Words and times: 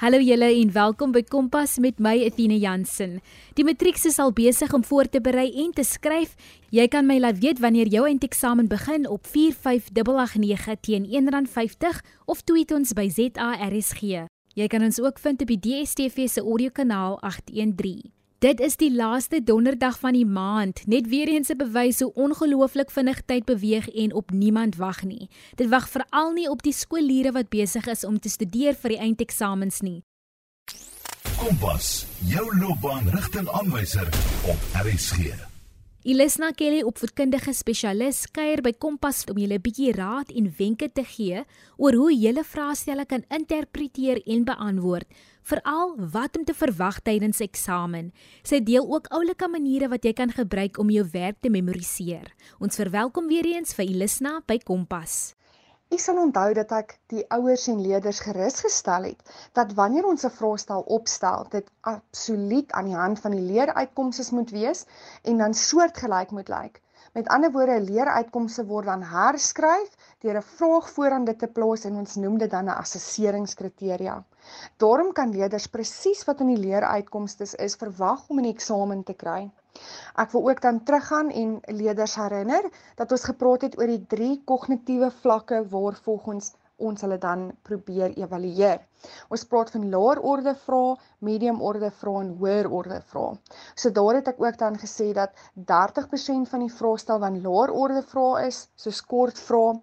Hallo 0.00 0.16
julle 0.16 0.46
en 0.48 0.70
welkom 0.72 1.10
by 1.12 1.20
Kompas 1.28 1.74
met 1.76 1.98
my 2.00 2.14
Athena 2.24 2.56
Jansen. 2.56 3.18
Die 3.52 3.66
matriek 3.68 3.98
is 4.08 4.14
al 4.16 4.30
besig 4.32 4.72
om 4.72 4.80
voor 4.80 5.10
te 5.12 5.20
berei 5.20 5.50
en 5.60 5.74
te 5.76 5.84
skryf. 5.84 6.30
Jy 6.72 6.86
kan 6.88 7.04
my 7.04 7.18
laat 7.20 7.42
weet 7.42 7.60
wanneer 7.60 7.90
jou 7.92 8.06
eindeksamen 8.08 8.70
begin 8.70 9.04
op 9.04 9.28
45889 9.28 10.80
teen 10.80 11.04
R1.50 11.04 12.00
of 12.24 12.40
tweet 12.48 12.72
ons 12.72 12.94
by 12.96 13.10
ZARSG. 13.12 14.24
Jy 14.56 14.70
kan 14.72 14.88
ons 14.88 15.02
ook 15.04 15.20
vind 15.20 15.44
op 15.44 15.52
die 15.52 15.60
DSTV 15.60 16.32
se 16.32 16.40
audiokanaal 16.40 17.20
813. 17.20 18.08
Dit 18.40 18.60
is 18.60 18.78
die 18.80 18.88
laaste 18.88 19.42
donderdag 19.44 19.98
van 20.00 20.16
die 20.16 20.24
maand, 20.24 20.78
net 20.88 21.08
weer 21.12 21.28
eens 21.28 21.50
'n 21.52 21.56
bewys 21.60 22.00
hoe 22.00 22.12
ongelooflik 22.14 22.90
vinnig 22.90 23.20
tyd 23.26 23.44
beweeg 23.44 23.88
en 23.88 24.14
op 24.14 24.30
niemand 24.30 24.76
wag 24.76 25.02
nie. 25.02 25.28
Dit 25.54 25.68
wag 25.68 25.88
veral 25.88 26.32
nie 26.32 26.48
op 26.48 26.62
die 26.62 26.72
skoolleerders 26.72 27.34
wat 27.34 27.48
besig 27.48 27.86
is 27.86 28.04
om 28.04 28.18
te 28.18 28.28
studeer 28.28 28.74
vir 28.74 28.88
die 28.88 28.98
eindeksamens 28.98 29.80
nie. 29.80 30.02
Kompas, 31.36 32.06
jou 32.24 32.58
loopbaanrigtingaanwyser 32.58 34.08
op 34.48 34.58
RSG. 34.84 35.18
Ilisna 36.02 36.50
Kelly, 36.50 36.82
opvoedkundige 36.82 37.52
spesialis, 37.52 38.22
kuier 38.32 38.62
by 38.62 38.72
Kompas 38.72 39.24
om 39.28 39.36
julle 39.36 39.58
'n 39.58 39.60
bietjie 39.60 39.92
raad 39.92 40.30
en 40.30 40.54
wenke 40.56 40.88
te 40.92 41.04
gee 41.04 41.44
oor 41.76 41.92
hoe 41.92 42.14
julle 42.16 42.44
vraestelle 42.44 43.04
kan 43.04 43.24
interpreteer 43.28 44.22
en 44.26 44.44
beantwoord, 44.44 45.04
veral 45.42 45.94
wat 46.12 46.36
om 46.36 46.44
te 46.44 46.54
verwag 46.54 47.00
tydens 47.00 47.40
eksamen. 47.40 48.12
Sy 48.42 48.60
deel 48.62 48.86
ook 48.86 49.10
oulike 49.10 49.48
maniere 49.48 49.88
wat 49.88 50.04
jy 50.04 50.12
kan 50.12 50.30
gebruik 50.30 50.78
om 50.78 50.90
jou 50.90 51.04
werk 51.12 51.40
te 51.40 51.50
memoriseer. 51.50 52.32
Ons 52.58 52.76
verwelkom 52.76 53.26
weer 53.26 53.46
eens 53.46 53.74
vir 53.74 53.84
Ilisna 53.84 54.40
by 54.46 54.58
Kompas. 54.58 55.34
Ek 55.90 55.98
sal 55.98 56.20
onthou 56.22 56.52
dat 56.54 56.70
ek 56.76 56.92
die 57.10 57.24
ouers 57.34 57.64
en 57.70 57.80
leerders 57.82 58.20
gerus 58.22 58.60
gestel 58.62 59.08
het 59.08 59.32
dat 59.58 59.72
wanneer 59.78 60.06
ons 60.06 60.24
'n 60.26 60.30
vraestel 60.36 60.84
opstel, 60.96 61.46
dit 61.54 61.66
absoluut 61.92 62.70
aan 62.72 62.86
die 62.92 63.00
hand 63.00 63.18
van 63.24 63.34
die 63.34 63.42
leeruitkomste 63.48 64.34
moet 64.34 64.50
wees 64.54 64.84
en 65.24 65.42
dan 65.42 65.54
soortgelyk 65.54 66.30
moet 66.30 66.48
lyk. 66.48 66.80
Met 67.18 67.28
ander 67.28 67.50
woorde, 67.50 67.80
leeruitkomste 67.80 68.64
word 68.66 68.86
dan 68.86 69.02
herskryf 69.02 69.96
deur 70.20 70.36
'n 70.36 70.42
vraag 70.42 70.90
vooraan 70.90 71.24
dit 71.24 71.38
te 71.38 71.46
plaas 71.46 71.84
en 71.84 71.94
ons 72.02 72.16
noem 72.16 72.38
dit 72.38 72.50
dan 72.50 72.64
'n 72.64 72.80
assesseringskriteria. 72.82 74.24
Daarom 74.76 75.12
kan 75.12 75.30
leerders 75.36 75.66
presies 75.66 76.24
wat 76.24 76.40
in 76.40 76.46
die 76.54 76.62
leeruitkomste 76.66 77.48
is 77.56 77.76
verwag 77.82 78.28
om 78.28 78.38
in 78.38 78.44
die 78.48 78.52
eksamen 78.52 79.02
te 79.02 79.14
kry. 79.14 79.50
Ek 80.16 80.30
wil 80.30 80.48
ook 80.50 80.60
dan 80.60 80.82
teruggaan 80.82 81.30
en 81.30 81.60
leerders 81.66 82.14
herinner 82.14 82.70
dat 82.96 83.12
ons 83.12 83.24
gepraat 83.24 83.62
het 83.62 83.78
oor 83.78 83.86
die 83.86 84.06
drie 84.06 84.42
kognitiewe 84.44 85.10
vlakke 85.10 85.68
waarvolgens 85.68 86.52
ons 86.76 87.00
hulle 87.00 87.18
dan 87.18 87.52
probeer 87.62 88.16
evalueer. 88.16 88.89
Ons 89.28 89.44
praat 89.50 89.70
van 89.74 89.88
laer 89.92 90.20
orde 90.32 90.54
vrae, 90.64 90.96
medium 91.28 91.60
orde 91.62 91.90
vrae 92.00 92.22
en 92.24 92.32
hoër 92.40 92.68
orde 92.80 93.00
vrae. 93.12 93.36
So 93.74 93.90
daar 93.98 94.18
het 94.18 94.30
ek 94.32 94.40
ook 94.42 94.58
dan 94.58 94.78
gesê 94.80 95.10
dat 95.16 95.34
30% 95.70 96.50
van 96.52 96.64
die 96.64 96.72
vraestel 96.72 97.20
van 97.22 97.40
laer 97.44 97.72
orde 97.84 98.02
vrae 98.12 98.46
is, 98.48 98.60
soos 98.74 99.00
kort 99.12 99.38
vrae, 99.38 99.78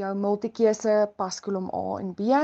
jou 0.00 0.12
multikeuse 0.14 0.96
paskolom 1.16 1.70
A 1.74 1.98
en 2.02 2.14
B, 2.18 2.42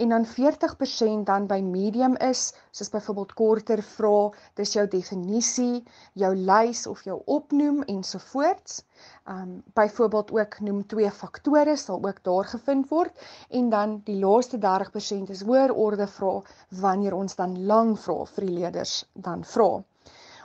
en 0.00 0.14
dan 0.16 0.26
40% 0.26 1.26
dan 1.28 1.46
by 1.50 1.60
medium 1.60 2.16
is, 2.30 2.50
soos 2.72 2.90
byvoorbeeld 2.90 3.34
korter 3.38 3.82
vrae, 3.82 4.30
dis 4.56 4.74
jou 4.76 4.86
definisie, 4.88 5.84
jou 6.14 6.34
lys 6.34 6.86
of 6.90 7.02
jou 7.04 7.20
opnoem 7.26 7.82
ensovoorts. 7.82 8.84
Um 9.28 9.62
byvoorbeeld 9.74 10.32
ook 10.32 10.60
noem 10.60 10.86
twee 10.86 11.10
faktore 11.10 11.76
sal 11.76 12.02
ook 12.04 12.18
daar 12.24 12.44
gevind 12.44 12.88
word 12.88 13.12
en 13.48 13.68
dan 13.70 14.00
die 14.04 14.16
laaste 14.24 14.58
30% 14.58 15.30
is 15.36 15.42
hoër 15.42 15.59
orde 15.68 16.06
vra 16.06 16.32
wanneer 16.80 17.12
ons 17.12 17.36
dan 17.36 17.58
lang 17.66 17.92
vra 18.00 18.24
vir 18.24 18.46
die 18.46 18.54
leerders 18.54 18.94
dan 19.12 19.44
vra. 19.44 19.68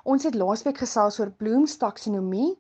Ons 0.04 0.28
het 0.28 0.36
laasweek 0.36 0.84
gesels 0.84 1.20
oor 1.20 1.32
Bloom's 1.32 1.78
taksonomie 1.80 2.52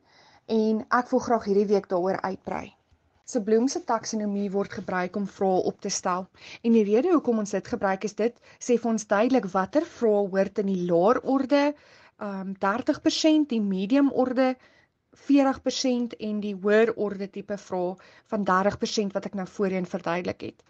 en 0.47 0.79
ek 1.01 1.11
wil 1.11 1.19
graag 1.27 1.51
hierdie 1.51 1.67
week 1.73 1.91
daaroor 1.91 2.21
uitbrei. 2.23 2.71
So 3.25 3.41
Bloom 3.41 3.67
se 3.67 3.81
taksonomie 3.83 4.47
word 4.53 4.71
gebruik 4.79 5.15
om 5.19 5.27
vrae 5.27 5.61
op 5.69 5.81
te 5.81 5.89
stel. 5.89 6.27
En 6.63 6.77
die 6.77 6.85
rede 6.85 7.11
hoekom 7.11 7.41
ons 7.41 7.55
dit 7.57 7.67
gebruik 7.67 8.05
is 8.07 8.13
dit 8.13 8.35
sê 8.61 8.77
vir 8.77 8.91
ons 8.91 9.07
duidelik 9.13 9.49
watter 9.53 9.85
vrae 9.97 10.23
hoort 10.29 10.61
in 10.63 10.71
die 10.71 10.85
laer 10.85 11.19
orde, 11.35 11.73
um 12.21 12.53
30%, 12.61 13.49
die 13.49 13.61
medium 13.61 14.11
orde 14.13 14.53
40% 15.25 16.13
en 16.27 16.39
die 16.43 16.53
hoër 16.53 16.93
orde 17.07 17.29
tipe 17.31 17.57
vrae 17.57 17.95
van 18.33 18.45
30% 18.45 19.17
wat 19.17 19.25
ek 19.31 19.37
nou 19.39 19.47
voorheen 19.57 19.89
verduidelik 19.89 20.49
het. 20.51 20.65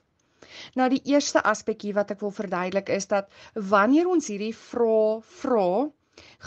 Nou 0.75 0.89
die 0.89 1.01
eerste 1.03 1.43
aspek 1.43 1.81
hier 1.81 1.97
wat 1.99 2.11
ek 2.11 2.19
wil 2.25 2.31
verduidelik 2.31 2.89
is 2.89 3.07
dat 3.07 3.29
wanneer 3.53 4.07
ons 4.07 4.27
hierdie 4.27 4.55
vrae 4.55 5.21
vra, 5.41 5.69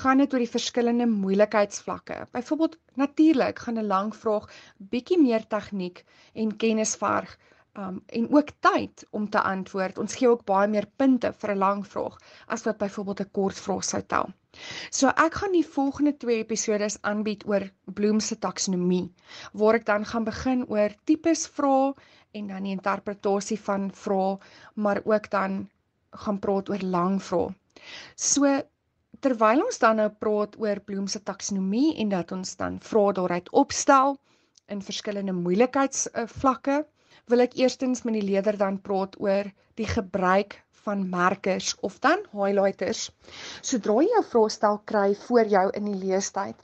gaan 0.02 0.22
dit 0.22 0.32
oor 0.32 0.42
die 0.44 0.54
verskillende 0.54 1.06
moeilikheidsvlakke. 1.06 2.26
Byvoorbeeld 2.32 2.78
natuurlik 2.94 3.58
gaan 3.58 3.78
'n 3.78 3.86
lang 3.86 4.16
vraag 4.16 4.48
bietjie 4.76 5.20
meer 5.20 5.46
tegniek 5.46 6.04
en 6.34 6.56
kennis 6.56 6.96
verg 6.96 7.36
um, 7.78 8.02
en 8.06 8.32
ook 8.34 8.50
tyd 8.60 9.06
om 9.10 9.28
te 9.30 9.40
antwoord. 9.40 9.98
Ons 9.98 10.16
gee 10.18 10.28
ook 10.28 10.44
baie 10.44 10.68
meer 10.68 10.88
punte 10.96 11.32
vir 11.42 11.54
'n 11.54 11.58
lang 11.58 11.86
vraag 11.86 12.18
as 12.46 12.64
wat 12.64 12.78
byvoorbeeld 12.78 13.20
'n 13.20 13.30
kort 13.32 13.58
vraag 13.66 13.84
sou 13.84 14.02
tel. 14.02 14.32
So 14.90 15.08
ek 15.08 15.34
gaan 15.34 15.52
die 15.52 15.66
volgende 15.66 16.16
2 16.16 16.36
episode 16.36 16.88
aanbied 17.00 17.46
oor 17.46 17.70
Bloom 17.84 18.20
se 18.20 18.38
taksonomie 18.38 19.12
waar 19.52 19.74
ek 19.74 19.84
dan 19.86 20.04
gaan 20.04 20.24
begin 20.24 20.64
oor 20.68 20.94
tipes 21.04 21.46
vrae 21.46 21.94
en 22.32 22.46
dan 22.52 22.66
die 22.68 22.74
interpretasie 22.76 23.58
van 23.60 23.90
vrae, 23.94 24.38
maar 24.74 25.00
ook 25.04 25.30
dan 25.30 25.68
gaan 26.24 26.38
praat 26.38 26.68
oor 26.68 26.84
lang 26.96 27.22
vrae. 27.22 27.54
So 28.14 28.52
terwyl 29.20 29.64
ons 29.64 29.80
dan 29.82 29.98
nou 30.02 30.08
praat 30.24 30.56
oor 30.62 30.80
Bloom 30.80 31.08
se 31.10 31.22
taksonomie 31.22 31.96
en 32.02 32.12
dat 32.14 32.32
ons 32.32 32.56
dan 32.60 32.78
vrae 32.90 33.16
daaruit 33.18 33.50
opstel 33.62 34.18
in 34.68 34.84
verskillende 34.84 35.32
moeilikheidsvlakke, 35.32 36.84
wil 37.28 37.44
ek 37.44 37.56
eerstens 37.60 38.04
met 38.04 38.18
die 38.18 38.26
leerder 38.30 38.58
dan 38.60 38.80
praat 38.84 39.16
oor 39.20 39.50
die 39.80 39.88
gebruik 39.88 40.60
van 40.84 41.08
merkers 41.10 41.74
of 41.88 41.98
dan 42.04 42.22
highlighters. 42.32 43.08
Sodra 43.60 43.98
jy 44.04 44.20
'n 44.20 44.30
vraestel 44.32 44.80
kry 44.92 45.14
voor 45.26 45.46
jou 45.56 45.66
in 45.80 45.84
die 45.90 45.98
leestyd, 46.04 46.56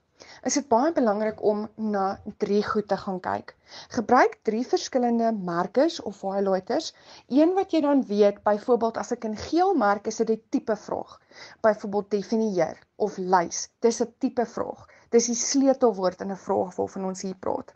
is 0.48 0.56
dit 0.58 0.66
baie 0.68 0.92
belangrik 0.92 1.38
om 1.50 1.62
na 1.92 2.18
drie 2.42 2.60
goed 2.62 2.88
te 2.88 2.96
gaan 3.00 3.20
kyk. 3.24 3.54
Gebruik 3.96 4.34
drie 4.44 4.64
verskillende 4.68 5.30
merkers 5.32 5.96
of 6.10 6.20
highlighters. 6.20 6.90
Een 7.32 7.54
wat 7.56 7.72
jy 7.72 7.80
dan 7.80 8.02
weet, 8.10 8.42
byvoorbeeld 8.44 9.00
as 9.00 9.14
ek 9.16 9.24
in 9.24 9.38
geel 9.40 9.72
merk 9.80 10.10
is 10.12 10.20
dit 10.20 10.34
'n 10.34 10.42
tipe 10.56 10.76
vraag. 10.76 11.16
Byvoorbeeld 11.64 12.10
definieer 12.10 12.76
of 12.96 13.16
lys. 13.16 13.68
Dis 13.80 14.02
'n 14.02 14.12
tipe 14.18 14.46
vraag. 14.46 14.84
Dis 15.10 15.30
die 15.32 15.40
sleutelwoord 15.40 16.20
in 16.20 16.30
'n 16.36 16.44
vraag 16.46 16.76
waarvan 16.76 17.04
ons 17.04 17.22
hier 17.22 17.40
praat. 17.40 17.72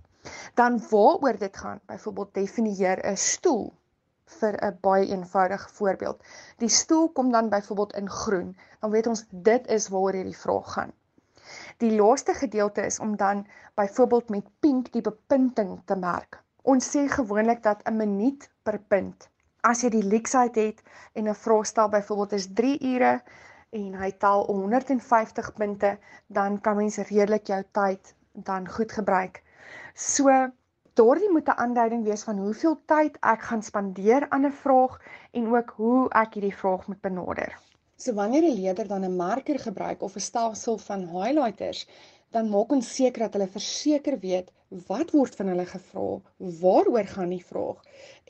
Dan 0.55 0.79
waaroor 0.91 1.39
dit 1.39 1.57
gaan, 1.57 1.81
byvoorbeeld 1.87 2.35
definieer 2.35 3.01
'n 3.05 3.17
stoel 3.17 3.73
vir 4.25 4.55
'n 4.65 4.79
baie 4.81 5.07
eenvoudige 5.07 5.69
voorbeeld. 5.69 6.23
Die 6.59 6.69
stoel 6.69 7.09
kom 7.09 7.33
dan 7.33 7.49
byvoorbeeld 7.49 7.95
in 7.95 8.11
groen. 8.11 8.57
Dan 8.81 8.91
weet 8.91 9.07
ons 9.07 9.25
dit 9.31 9.67
is 9.67 9.89
waaroor 9.89 10.13
hierdie 10.13 10.37
vraag 10.37 10.73
gaan. 10.73 10.93
Die 11.79 11.95
laaste 11.95 12.35
gedeelte 12.35 12.83
is 12.83 12.99
om 12.99 13.17
dan 13.17 13.47
byvoorbeeld 13.75 14.29
met 14.29 14.47
pink 14.61 14.93
die 14.93 15.03
bepunting 15.03 15.77
te 15.85 15.97
merk. 15.97 16.41
Ons 16.63 16.89
sê 16.91 17.05
gewoonlik 17.13 17.63
dat 17.63 17.85
'n 17.87 17.97
minuut 17.97 18.49
per 18.63 18.79
punt. 18.79 19.29
As 19.61 19.83
jy 19.83 19.91
die 19.91 20.09
leksheid 20.15 20.55
het 20.55 20.83
en 21.13 21.29
'n 21.29 21.35
vraestel 21.35 21.89
byvoorbeeld 21.89 22.33
is 22.33 22.49
3 22.53 22.81
ure 22.95 23.23
en 23.71 23.95
hy 23.95 24.11
tel 24.11 24.45
150 24.47 25.53
punte, 25.55 25.99
dan 26.27 26.61
kan 26.61 26.77
mens 26.77 26.97
redelik 26.97 27.47
jou 27.47 27.63
tyd 27.73 28.15
dan 28.33 28.69
goed 28.69 28.93
gebruik. 28.93 29.43
So 29.95 30.51
daardie 30.95 31.31
moet 31.31 31.49
'n 31.49 31.61
aanduiding 31.63 32.05
wees 32.05 32.23
van 32.23 32.39
hoeveel 32.39 32.81
tyd 32.87 33.19
ek 33.21 33.43
gaan 33.43 33.63
spandeer 33.63 34.27
aan 34.29 34.47
'n 34.47 34.53
vraag 34.53 35.01
en 35.31 35.55
ook 35.57 35.71
hoe 35.77 36.09
ek 36.11 36.35
hierdie 36.35 36.57
vraag 36.57 36.87
moet 36.87 37.01
benader. 37.01 37.68
So 38.03 38.13
wanneer 38.15 38.45
'n 38.47 38.55
leerder 38.61 38.87
dan 38.89 39.05
'n 39.05 39.17
marker 39.17 39.59
gebruik 39.59 40.03
of 40.03 40.15
'n 40.17 40.27
stelsel 40.31 40.77
van 40.79 41.01
highlighters, 41.15 41.81
dan 42.37 42.51
maak 42.53 42.73
ons 42.77 42.91
seker 42.99 43.25
dat 43.25 43.37
hulle 43.37 43.49
verseker 43.55 44.19
weet 44.25 44.53
wat 44.91 45.11
word 45.17 45.35
van 45.39 45.49
hulle 45.53 45.65
gevra, 45.67 46.21
waaroor 46.61 47.09
gaan 47.15 47.33
die 47.35 47.45
vraag 47.51 47.81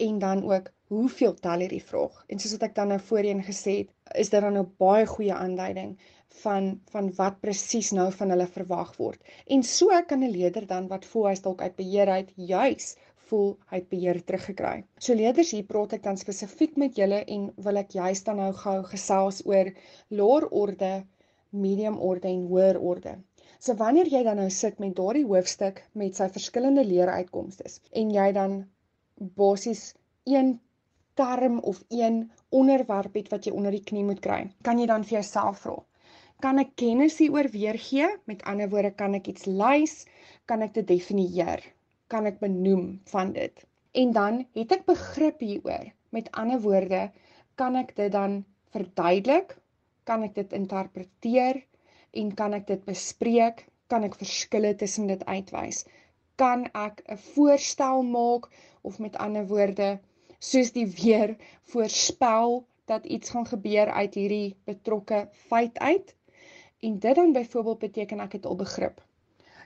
en 0.07 0.19
dan 0.23 0.45
ook 0.53 0.71
hoeveel 0.95 1.35
tel 1.35 1.65
hierdie 1.65 1.85
vraag. 1.91 2.25
En 2.29 2.41
soos 2.41 2.55
wat 2.57 2.65
ek 2.69 2.75
dan 2.79 2.89
nou 2.95 3.01
voorheen 3.11 3.43
gesê 3.51 3.75
het, 3.81 3.91
is 4.23 4.33
dit 4.35 4.41
dan 4.47 4.57
'n 4.59 4.73
baie 4.85 5.07
goeie 5.07 5.35
aanduiding 5.35 5.99
van 6.43 6.81
van 6.95 7.13
wat 7.21 7.41
presies 7.41 7.91
nou 7.99 8.09
van 8.13 8.31
hulle 8.31 8.47
verwag 8.47 8.97
word. 8.97 9.21
En 9.47 9.63
so 9.63 10.03
kan 10.07 10.25
'n 10.25 10.31
leerder 10.39 10.67
dan 10.67 10.89
wat 10.89 11.05
voel 11.13 11.29
hy's 11.29 11.45
dalk 11.45 11.61
uit 11.61 11.77
beheer 11.77 12.09
uit 12.09 12.33
juis 12.37 12.97
voel 13.31 13.49
hy 13.71 13.81
het 13.81 13.89
beheer 13.93 14.19
teruggekry. 14.25 14.83
So 14.99 15.17
leerders, 15.19 15.53
hier 15.57 15.67
praat 15.69 15.95
ek 15.97 16.05
dan 16.07 16.21
spesifiek 16.21 16.77
met 16.83 16.99
julle 17.01 17.23
en 17.37 17.49
wil 17.67 17.81
ek 17.81 17.97
juist 17.99 18.29
dan 18.29 18.41
nou 18.43 18.53
gou 18.63 18.77
gesels 18.93 19.43
oor 19.47 19.73
laer 20.21 20.47
orde, 20.63 20.93
medium 21.51 21.99
orde 22.11 22.31
en 22.31 22.47
hoër 22.51 22.81
orde. 22.93 23.17
So 23.59 23.75
wanneer 23.75 24.09
jy 24.13 24.23
dan 24.27 24.39
nou 24.41 24.49
sit 24.55 24.79
met 24.83 24.97
daardie 24.97 25.27
hoofstuk 25.27 25.83
met 25.99 26.19
sy 26.19 26.29
verskillende 26.35 26.85
leeruitkomste 26.87 27.71
en 28.03 28.13
jy 28.15 28.27
dan 28.37 28.59
basies 29.41 29.93
een 30.25 30.59
term 31.19 31.59
of 31.59 31.83
een 31.89 32.31
onderwerp 32.55 33.17
het 33.19 33.31
wat 33.33 33.49
jy 33.49 33.53
onder 33.53 33.75
die 33.75 33.83
knie 33.83 34.05
moet 34.07 34.21
kry, 34.23 34.45
kan 34.63 34.79
jy 34.79 34.87
dan 34.87 35.07
vir 35.09 35.19
jouself 35.19 35.65
vra: 35.65 35.79
Kan 36.45 36.63
ek 36.63 36.77
kennis 36.79 37.19
hieroor 37.19 37.49
weergee? 37.51 38.07
Met 38.31 38.45
ander 38.47 38.71
woorde, 38.71 38.93
kan 38.95 39.19
ek 39.19 39.27
iets 39.33 39.49
lys? 39.51 40.05
Kan 40.47 40.63
ek 40.63 40.77
dit 40.79 40.87
definieer? 40.87 41.65
Kan 42.09 42.27
ek 42.29 42.39
benoem 42.41 43.01
van 43.13 43.33
dit? 43.33 43.65
En 43.93 44.13
dan 44.17 44.45
het 44.57 44.73
ek 44.73 44.85
begrip 44.89 45.41
hieroor. 45.45 45.91
Met 46.17 46.31
ander 46.33 46.61
woorde, 46.65 47.11
kan 47.61 47.77
ek 47.77 47.95
dit 47.97 48.13
dan 48.13 48.45
verduidelik? 48.73 49.57
Kan 50.09 50.25
ek 50.25 50.35
dit 50.39 50.55
interpreteer 50.57 51.61
en 52.17 52.31
kan 52.35 52.57
ek 52.57 52.67
dit 52.71 52.85
bespreek? 52.89 53.67
Kan 53.93 54.05
ek 54.09 54.17
verskille 54.21 54.75
tussen 54.81 55.09
dit 55.13 55.25
uitwys? 55.29 55.85
Kan 56.41 56.65
ek 56.73 57.03
'n 57.05 57.21
voorstel 57.35 58.03
maak 58.03 58.49
of 58.83 58.99
met 58.99 59.17
ander 59.17 59.47
woorde 59.53 59.99
soos 60.39 60.73
die 60.73 60.87
weer 60.87 61.37
voorspel 61.73 62.65
dat 62.87 63.05
iets 63.05 63.31
gaan 63.31 63.47
gebeur 63.47 63.91
uit 63.91 64.15
hierdie 64.15 64.57
betrokke 64.65 65.29
feit 65.49 65.79
uit? 65.79 66.15
En 66.81 66.99
dit 66.99 67.15
dan 67.15 67.33
byvoorbeeld 67.33 67.79
beteken 67.79 68.21
ek 68.21 68.33
het 68.33 68.47
al 68.47 68.57
begrip. 68.57 69.03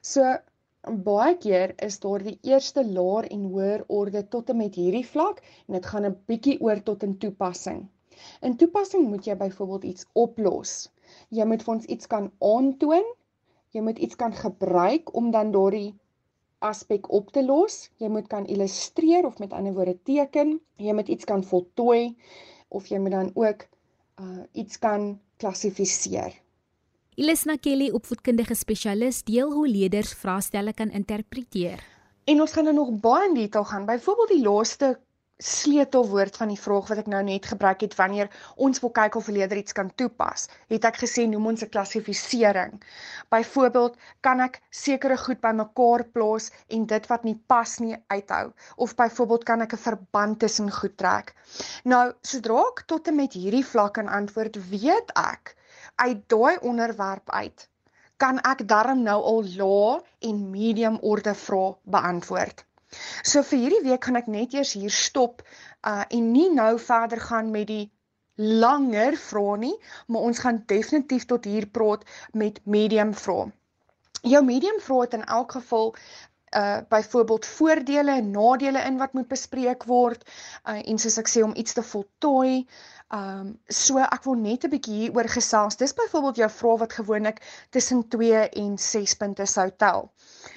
So 0.00 0.38
baie 0.82 1.36
keer 1.38 1.72
is 1.86 2.00
daar 2.02 2.22
die 2.26 2.38
eerste 2.42 2.82
laer 2.84 3.28
en 3.30 3.42
hoër 3.54 3.84
orde 3.86 4.22
tot 4.28 4.50
en 4.50 4.56
met 4.56 4.74
hierdie 4.74 5.06
vlak 5.06 5.42
en 5.68 5.76
dit 5.76 5.86
gaan 5.86 6.06
'n 6.08 6.16
bietjie 6.26 6.60
oor 6.60 6.82
tot 6.82 7.02
in 7.02 7.18
toepassing. 7.18 7.88
In 8.42 8.56
toepassing 8.56 9.08
moet 9.08 9.24
jy 9.24 9.36
byvoorbeeld 9.36 9.84
iets 9.84 10.06
oplos. 10.12 10.90
Jy 11.28 11.44
moet 11.44 11.62
vir 11.62 11.74
ons 11.74 11.84
iets 11.84 12.06
kan 12.06 12.30
aantoon. 12.40 13.04
Jy 13.70 13.80
moet 13.80 13.98
iets 13.98 14.16
kan 14.16 14.32
gebruik 14.32 15.14
om 15.14 15.30
dan 15.30 15.52
daardie 15.52 15.94
aspek 16.58 17.10
op 17.10 17.30
te 17.30 17.44
los. 17.44 17.90
Jy 17.96 18.08
moet 18.08 18.26
kan 18.26 18.46
illustreer 18.46 19.26
of 19.26 19.38
met 19.38 19.52
ander 19.52 19.74
woorde 19.74 19.98
teken. 20.02 20.60
Jy 20.76 20.92
moet 20.92 21.08
iets 21.08 21.24
kan 21.24 21.44
voltooi 21.44 22.16
of 22.68 22.86
jy 22.86 22.98
moet 22.98 23.10
dan 23.18 23.30
ook 23.34 23.68
uh 24.20 24.42
iets 24.52 24.78
kan 24.78 25.20
klassifiseer. 25.36 26.41
Ilisna 27.20 27.58
Kelly, 27.60 27.90
opvoedkundige 27.92 28.54
spesialis, 28.56 29.18
deel 29.28 29.50
hoe 29.52 29.66
leerders 29.68 30.14
vraestelle 30.16 30.72
kan 30.72 30.88
interpreteer. 30.96 31.82
En 32.24 32.40
ons 32.40 32.54
gaan 32.56 32.64
nou 32.64 32.72
nog 32.78 32.94
baie 33.04 33.26
in 33.28 33.34
detail 33.36 33.66
gaan. 33.68 33.84
Byvoorbeeld 33.84 34.32
die 34.32 34.44
laaste 34.46 34.88
sleutelwoord 35.36 36.40
van 36.40 36.48
die 36.54 36.56
vraag 36.62 36.88
wat 36.88 37.02
ek 37.02 37.10
nou 37.12 37.20
net 37.26 37.50
gebruik 37.52 37.84
het 37.84 37.98
wanneer 38.00 38.32
ons 38.56 38.80
wil 38.80 38.94
kyk 38.96 39.20
of 39.20 39.28
'n 39.28 39.36
leerder 39.36 39.60
iets 39.60 39.76
kan 39.76 39.92
toepas, 40.00 40.48
het 40.72 40.88
ek 40.88 41.02
gesê 41.04 41.28
noem 41.28 41.52
ons 41.52 41.62
'n 41.62 41.68
klassifisering. 41.68 42.80
Byvoorbeeld, 43.28 44.00
kan 44.22 44.40
ek 44.40 44.62
sekere 44.70 45.16
goed 45.16 45.44
bymekaar 45.44 46.08
plaas 46.16 46.50
en 46.68 46.86
dit 46.86 47.06
wat 47.12 47.24
nie 47.24 47.36
pas 47.46 47.78
nie 47.78 47.96
uithou 48.08 48.52
of 48.76 48.96
byvoorbeeld 48.96 49.44
kan 49.44 49.60
ek 49.60 49.74
'n 49.74 49.84
verband 49.88 50.38
tussen 50.38 50.72
goed 50.72 50.96
trek. 50.96 51.34
Nou, 51.84 52.14
sodra 52.22 52.64
ek 52.72 52.86
tot 52.86 53.06
en 53.08 53.16
met 53.16 53.32
hierdie 53.32 53.66
vlak 53.66 53.94
kan 54.00 54.08
antwoord, 54.08 54.56
weet 54.70 55.12
ek 55.14 55.60
uit 55.94 56.24
daai 56.28 56.58
onderwerp 56.60 57.30
uit 57.30 57.68
kan 58.22 58.38
ek 58.46 58.60
darm 58.70 59.00
nou 59.02 59.18
al 59.30 59.48
lae 59.56 59.94
en 60.28 60.42
medium 60.50 60.98
orde 61.12 61.34
vrae 61.34 61.72
beantwoord. 61.94 62.62
So 63.30 63.42
vir 63.48 63.58
hierdie 63.62 63.82
week 63.88 64.04
gaan 64.06 64.20
ek 64.20 64.28
net 64.34 64.54
eers 64.54 64.74
hier 64.78 64.94
stop 64.94 65.42
uh 65.92 66.04
en 66.18 66.28
nie 66.34 66.50
nou 66.54 66.76
verder 66.78 67.22
gaan 67.30 67.50
met 67.54 67.66
die 67.70 67.86
langer 68.36 69.16
vrae 69.24 69.56
nie, 69.64 69.74
maar 70.06 70.28
ons 70.28 70.42
gaan 70.44 70.62
definitief 70.66 71.26
tot 71.32 71.48
hier 71.50 71.66
praat 71.78 72.06
met 72.32 72.60
medium 72.64 73.14
vrae. 73.24 73.50
Jou 74.22 74.42
medium 74.46 74.78
vrae 74.86 75.06
het 75.06 75.18
in 75.18 75.24
elk 75.24 75.56
geval 75.58 75.94
uh 76.56 76.80
byvoorbeeld 76.88 77.46
voordele 77.46 78.10
en 78.10 78.30
nadele 78.30 78.78
in 78.78 78.98
wat 78.98 79.12
moet 79.12 79.28
bespreek 79.28 79.84
word 79.84 80.24
uh 80.68 80.80
en 80.84 80.98
soos 80.98 81.18
ek 81.22 81.30
sê 81.32 81.44
om 81.44 81.54
iets 81.56 81.72
te 81.72 81.82
voltooi. 81.82 82.66
Um 83.12 83.48
so 83.68 84.00
ek 84.00 84.24
wil 84.24 84.38
net 84.40 84.64
'n 84.64 84.72
bietjie 84.72 84.98
hier 84.98 85.16
oor 85.16 85.28
gesels. 85.28 85.76
Dis 85.76 85.96
byvoorbeeld 85.96 86.42
jou 86.42 86.50
vrae 86.50 86.78
wat 86.84 86.92
gewoonlik 86.98 87.42
tussen 87.70 88.08
2 88.08 88.44
en 88.64 88.78
6 88.78 89.14
punte 89.20 89.46
sou 89.46 89.68
tel. 89.84 90.10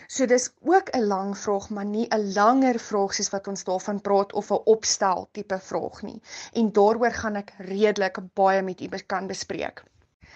So 0.07 0.25
dis 0.25 0.49
ook 0.63 0.89
'n 0.95 1.07
lang 1.07 1.37
vraag, 1.37 1.69
maar 1.69 1.85
nie 1.85 2.07
'n 2.11 2.33
langer 2.33 2.79
vraag 2.79 3.13
soos 3.13 3.29
wat 3.29 3.47
ons 3.47 3.63
daarvan 3.63 4.01
praat 4.01 4.33
of 4.33 4.51
'n 4.51 4.63
opstel 4.65 5.27
tipe 5.31 5.59
vraag 5.59 6.01
nie. 6.01 6.21
En 6.53 6.71
daaroor 6.71 7.11
gaan 7.11 7.35
ek 7.35 7.53
redelik 7.57 8.17
baie 8.33 8.61
met 8.61 8.81
u 8.81 8.87
kan 9.07 9.27
bespreek. 9.27 9.83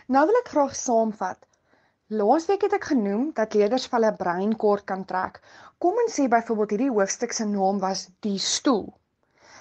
Nou 0.08 0.26
wil 0.26 0.36
ek 0.36 0.50
graag 0.50 0.76
saamvat. 0.76 1.49
Laasweek 2.10 2.64
het 2.66 2.74
ek 2.74 2.88
genoem 2.90 3.28
dat 3.38 3.54
leerders 3.54 3.84
van 3.90 4.06
'n 4.06 4.16
breinkaart 4.18 4.86
kan 4.92 5.04
trek. 5.06 5.36
Kom 5.78 5.98
en 6.04 6.08
sê 6.14 6.24
byvoorbeeld 6.34 6.72
hierdie 6.74 6.94
hoofstuk 6.96 7.32
se 7.38 7.46
naam 7.46 7.80
was 7.80 8.10
die 8.26 8.40
stoel. 8.40 8.88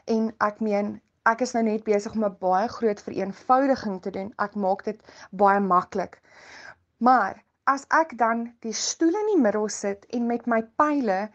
En 0.05 0.31
ek 0.47 0.61
meen 0.61 0.89
ek 1.33 1.45
is 1.45 1.53
nou 1.53 1.63
net 1.67 1.85
besig 1.85 2.15
om 2.17 2.25
'n 2.25 2.39
baie 2.41 2.69
groot 2.69 3.03
vereenvoudiging 3.09 4.01
te 4.03 4.11
doen. 4.11 4.33
Ek 4.39 4.55
maak 4.55 4.85
dit 4.85 5.03
baie 5.31 5.61
maklik. 5.61 6.23
Maar 6.97 7.45
as 7.65 7.85
ek 8.01 8.17
dan 8.19 8.55
die 8.61 8.73
stoel 8.73 9.21
in 9.21 9.31
die 9.35 9.43
middel 9.43 9.69
sit 9.69 10.07
en 10.07 10.27
met 10.27 10.47
my 10.47 10.63
pile 10.63 11.29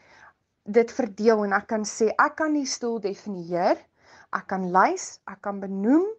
dit 0.63 0.91
verdeel 0.91 1.43
en 1.43 1.53
ek 1.53 1.67
kan 1.67 1.85
sê 1.85 2.09
ek 2.17 2.35
kan 2.35 2.53
die 2.53 2.65
stoel 2.65 2.99
definieer, 2.99 3.77
ek 4.33 4.47
kan 4.47 4.71
lys, 4.71 5.19
ek 5.27 5.41
kan 5.41 5.59
benoem, 5.59 6.09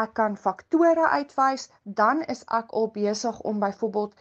ek 0.00 0.14
kan 0.18 0.36
faktore 0.44 1.08
uitwys, 1.18 1.68
dan 1.84 2.22
is 2.34 2.44
ek 2.60 2.72
al 2.80 2.88
besig 2.94 3.40
om 3.50 3.60
byvoorbeeld 3.60 4.14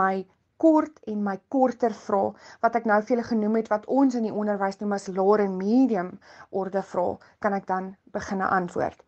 my 0.00 0.26
kort 0.62 0.98
en 1.06 1.22
my 1.24 1.36
korter 1.54 1.94
vrae 1.94 2.32
wat 2.64 2.76
ek 2.78 2.86
nou 2.90 2.98
vir 3.00 3.14
julle 3.14 3.26
genoem 3.30 3.58
het 3.60 3.68
wat 3.72 3.86
ons 4.00 4.16
in 4.18 4.26
die 4.26 4.34
onderwys 4.42 4.80
noem 4.80 4.96
as 4.96 5.06
laer 5.18 5.44
en 5.44 5.58
medium 5.58 6.10
orde 6.62 6.82
vrae, 6.92 7.18
kan 7.40 7.54
ek 7.58 7.68
dan 7.70 7.92
begine 8.16 8.48
antwoord. 8.58 8.98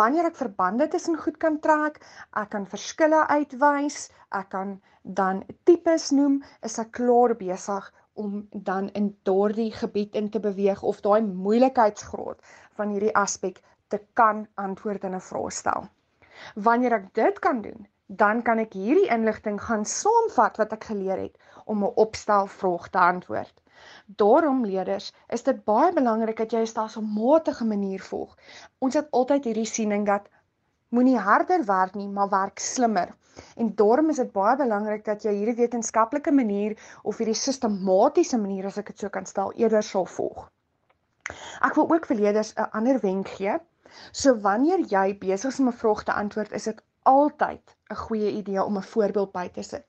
Wanneer 0.00 0.28
ek 0.30 0.38
verbande 0.40 0.88
tussen 0.92 1.18
goed 1.20 1.38
kan 1.40 1.58
trek, 1.64 1.98
ek 2.42 2.52
kan 2.54 2.68
verskille 2.74 3.24
uitwys, 3.28 4.10
ek 4.40 4.52
kan 4.54 4.76
dan 5.20 5.42
tipes 5.68 6.10
noem, 6.16 6.40
is 6.64 6.78
ek 6.82 6.92
klaar 7.00 7.34
besig 7.40 7.88
om 8.20 8.46
dan 8.52 8.88
in 9.00 9.10
daardie 9.28 9.70
gebied 9.72 10.16
in 10.20 10.28
te 10.30 10.40
beweeg 10.44 10.82
of 10.92 11.00
daai 11.04 11.20
moeilikheidsgraad 11.24 12.40
van 12.76 12.92
hierdie 12.92 13.14
aspek 13.16 13.60
te 13.90 14.00
kan 14.18 14.46
antwoord 14.54 15.04
in 15.08 15.14
'n 15.18 15.26
vraestel. 15.28 15.88
Wanneer 16.54 16.92
ek 16.92 17.14
dit 17.14 17.38
kan 17.46 17.62
doen, 17.62 17.86
dan 18.06 18.42
kan 18.42 18.58
ek 18.58 18.72
hierdie 18.72 19.10
inligting 19.16 19.58
gaan 19.62 19.84
saamvat 19.84 20.56
wat 20.62 20.72
ek 20.76 20.84
geleer 20.90 21.18
het 21.26 21.36
om 21.64 21.84
'n 21.84 21.96
opstel 22.04 22.46
vraag 22.46 22.88
te 22.88 22.98
antwoord. 22.98 23.54
Daarom 24.06 24.64
leerders, 24.66 25.12
is 25.28 25.42
dit 25.42 25.64
baie 25.64 25.92
belangrik 25.92 26.36
dat 26.36 26.52
jy 26.52 26.60
'n 26.60 26.72
stelselmatige 26.72 27.64
manier 27.64 28.00
volg. 28.00 28.36
Ons 28.78 28.94
het 28.94 29.10
altyd 29.10 29.44
hierdie 29.44 29.70
siening 29.72 30.06
dat 30.06 30.28
moenie 30.88 31.18
harder 31.18 31.64
werk 31.64 31.94
nie, 31.94 32.08
maar 32.08 32.28
werk 32.28 32.58
slimmer. 32.58 33.14
En 33.56 33.74
daarom 33.74 34.10
is 34.10 34.16
dit 34.16 34.32
baie 34.32 34.56
belangrik 34.56 35.04
dat 35.04 35.22
jy 35.22 35.32
hierdie 35.32 35.56
wetenskaplike 35.62 36.32
manier 36.32 36.76
of 37.02 37.18
hierdie 37.18 37.38
sistematiese 37.38 38.38
manier 38.38 38.66
as 38.66 38.78
ek 38.78 38.86
dit 38.86 38.98
so 38.98 39.08
kan 39.08 39.26
stel, 39.26 39.52
eerder 39.52 39.82
sal 39.82 40.06
volg. 40.06 40.50
Ek 41.62 41.74
wil 41.78 41.90
ook 41.94 42.06
vir 42.10 42.16
leerders 42.16 42.54
'n 42.56 42.70
ander 42.72 43.00
wenk 43.00 43.28
gee. 43.28 43.58
So 44.12 44.36
wanneer 44.40 44.80
jy 44.88 45.18
besig 45.18 45.52
is 45.52 45.60
om 45.60 45.68
'n 45.68 45.80
vraag 45.82 46.04
te 46.04 46.12
antwoord, 46.12 46.52
is 46.52 46.64
dit 46.64 46.82
altyd 47.02 47.76
'n 47.90 47.94
goeie 47.94 48.30
idee 48.30 48.64
om 48.64 48.76
'n 48.76 48.90
voorbeeld 48.92 49.32
by 49.32 49.48
te 49.48 49.62
sit. 49.62 49.86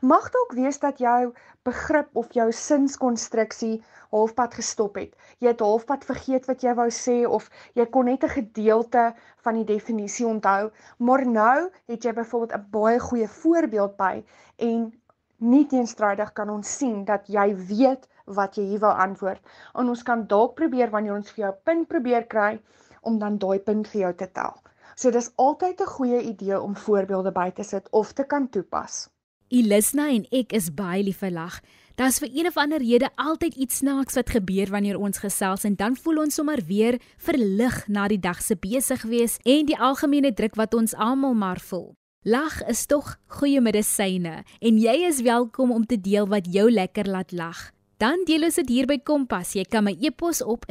Mag 0.00 0.30
dalk 0.30 0.52
wees 0.52 0.78
dat 0.78 0.98
jou 0.98 1.32
begrip 1.62 2.08
of 2.12 2.32
jou 2.32 2.52
sinskonstruksie 2.52 3.82
halfpad 4.10 4.54
gestop 4.54 4.94
het. 5.00 5.16
Jy 5.38 5.48
het 5.48 5.60
halfpad 5.60 6.04
vergeet 6.04 6.46
wat 6.50 6.62
jy 6.62 6.74
wou 6.78 6.88
sê 6.90 7.16
of 7.38 7.50
jy 7.74 7.86
kon 7.96 8.04
net 8.10 8.24
'n 8.24 8.34
gedeelte 8.36 9.14
van 9.46 9.54
die 9.54 9.64
definisie 9.64 10.26
onthou, 10.26 10.70
maar 10.98 11.26
nou 11.26 11.70
het 11.86 12.04
jy 12.04 12.12
byvoorbeeld 12.12 12.54
'n 12.58 12.70
baie 12.70 13.00
goeie 13.00 13.28
voorbeeld 13.28 13.96
by 13.96 14.24
en 14.56 14.92
nie 15.38 15.66
teenstrydig 15.66 16.32
kan 16.32 16.50
ons 16.50 16.76
sien 16.78 17.04
dat 17.04 17.26
jy 17.26 17.56
weet 17.56 18.08
wat 18.24 18.56
jy 18.56 18.64
hier 18.64 18.80
wil 18.80 18.96
antwoord. 19.06 19.40
En 19.74 19.88
ons 19.88 20.02
kan 20.02 20.26
dalk 20.26 20.54
probeer 20.54 20.90
wanneer 20.90 21.14
ons 21.14 21.30
vir 21.30 21.44
jou 21.44 21.54
punt 21.64 21.88
probeer 21.88 22.26
kry 22.26 22.60
om 23.04 23.18
dan 23.18 23.38
daai 23.38 23.58
punt 23.58 23.88
vir 23.88 24.00
jou 24.00 24.14
te 24.14 24.30
tel. 24.32 24.54
So 24.94 25.10
dis 25.10 25.30
altyd 25.36 25.80
'n 25.80 25.94
goeie 25.96 26.20
idee 26.22 26.60
om 26.60 26.76
voorbeelde 26.76 27.32
by 27.32 27.50
te 27.50 27.62
sit 27.62 27.90
of 27.90 28.12
te 28.12 28.24
kan 28.24 28.48
toepas. 28.48 29.08
Elisna 29.48 30.08
en 30.08 30.26
ek 30.30 30.52
is 30.52 30.70
baie 30.74 31.02
lief 31.02 31.18
vir 31.18 31.30
lag. 31.30 31.60
Daar's 31.94 32.18
vir 32.18 32.30
een 32.32 32.46
of 32.46 32.56
ander 32.56 32.78
rede 32.82 33.10
altyd 33.14 33.54
iets 33.54 33.76
snaaks 33.76 34.14
wat 34.14 34.30
gebeur 34.30 34.70
wanneer 34.70 34.98
ons 34.98 35.18
gesels 35.18 35.64
en 35.64 35.76
dan 35.78 35.96
voel 35.96 36.18
ons 36.24 36.34
sommer 36.34 36.58
weer 36.66 36.98
verlig 37.16 37.86
na 37.86 38.08
die 38.08 38.18
dag 38.18 38.42
se 38.42 38.56
besig 38.56 39.02
wees 39.02 39.38
en 39.44 39.66
die 39.66 39.78
algemene 39.78 40.32
druk 40.34 40.54
wat 40.54 40.74
ons 40.74 40.94
almal 40.94 41.34
maar 41.34 41.60
voel. 41.60 41.94
Lag 42.24 42.62
is 42.66 42.86
tog 42.86 43.16
goeie 43.26 43.60
medisyne 43.60 44.42
en 44.60 44.78
jy 44.78 44.96
is 45.06 45.22
welkom 45.22 45.70
om 45.70 45.86
te 45.86 46.00
deel 46.00 46.26
wat 46.26 46.50
jou 46.50 46.70
lekker 46.70 47.06
laat 47.06 47.32
lag. 47.32 47.70
Dan 48.02 48.24
deel 48.26 48.48
ons 48.48 48.58
dit 48.58 48.68
hier 48.68 48.86
by 48.90 48.98
Kompas. 48.98 49.54
Jy 49.54 49.64
kan 49.70 49.84
my 49.84 49.94
e-pos 50.00 50.42
op 50.42 50.66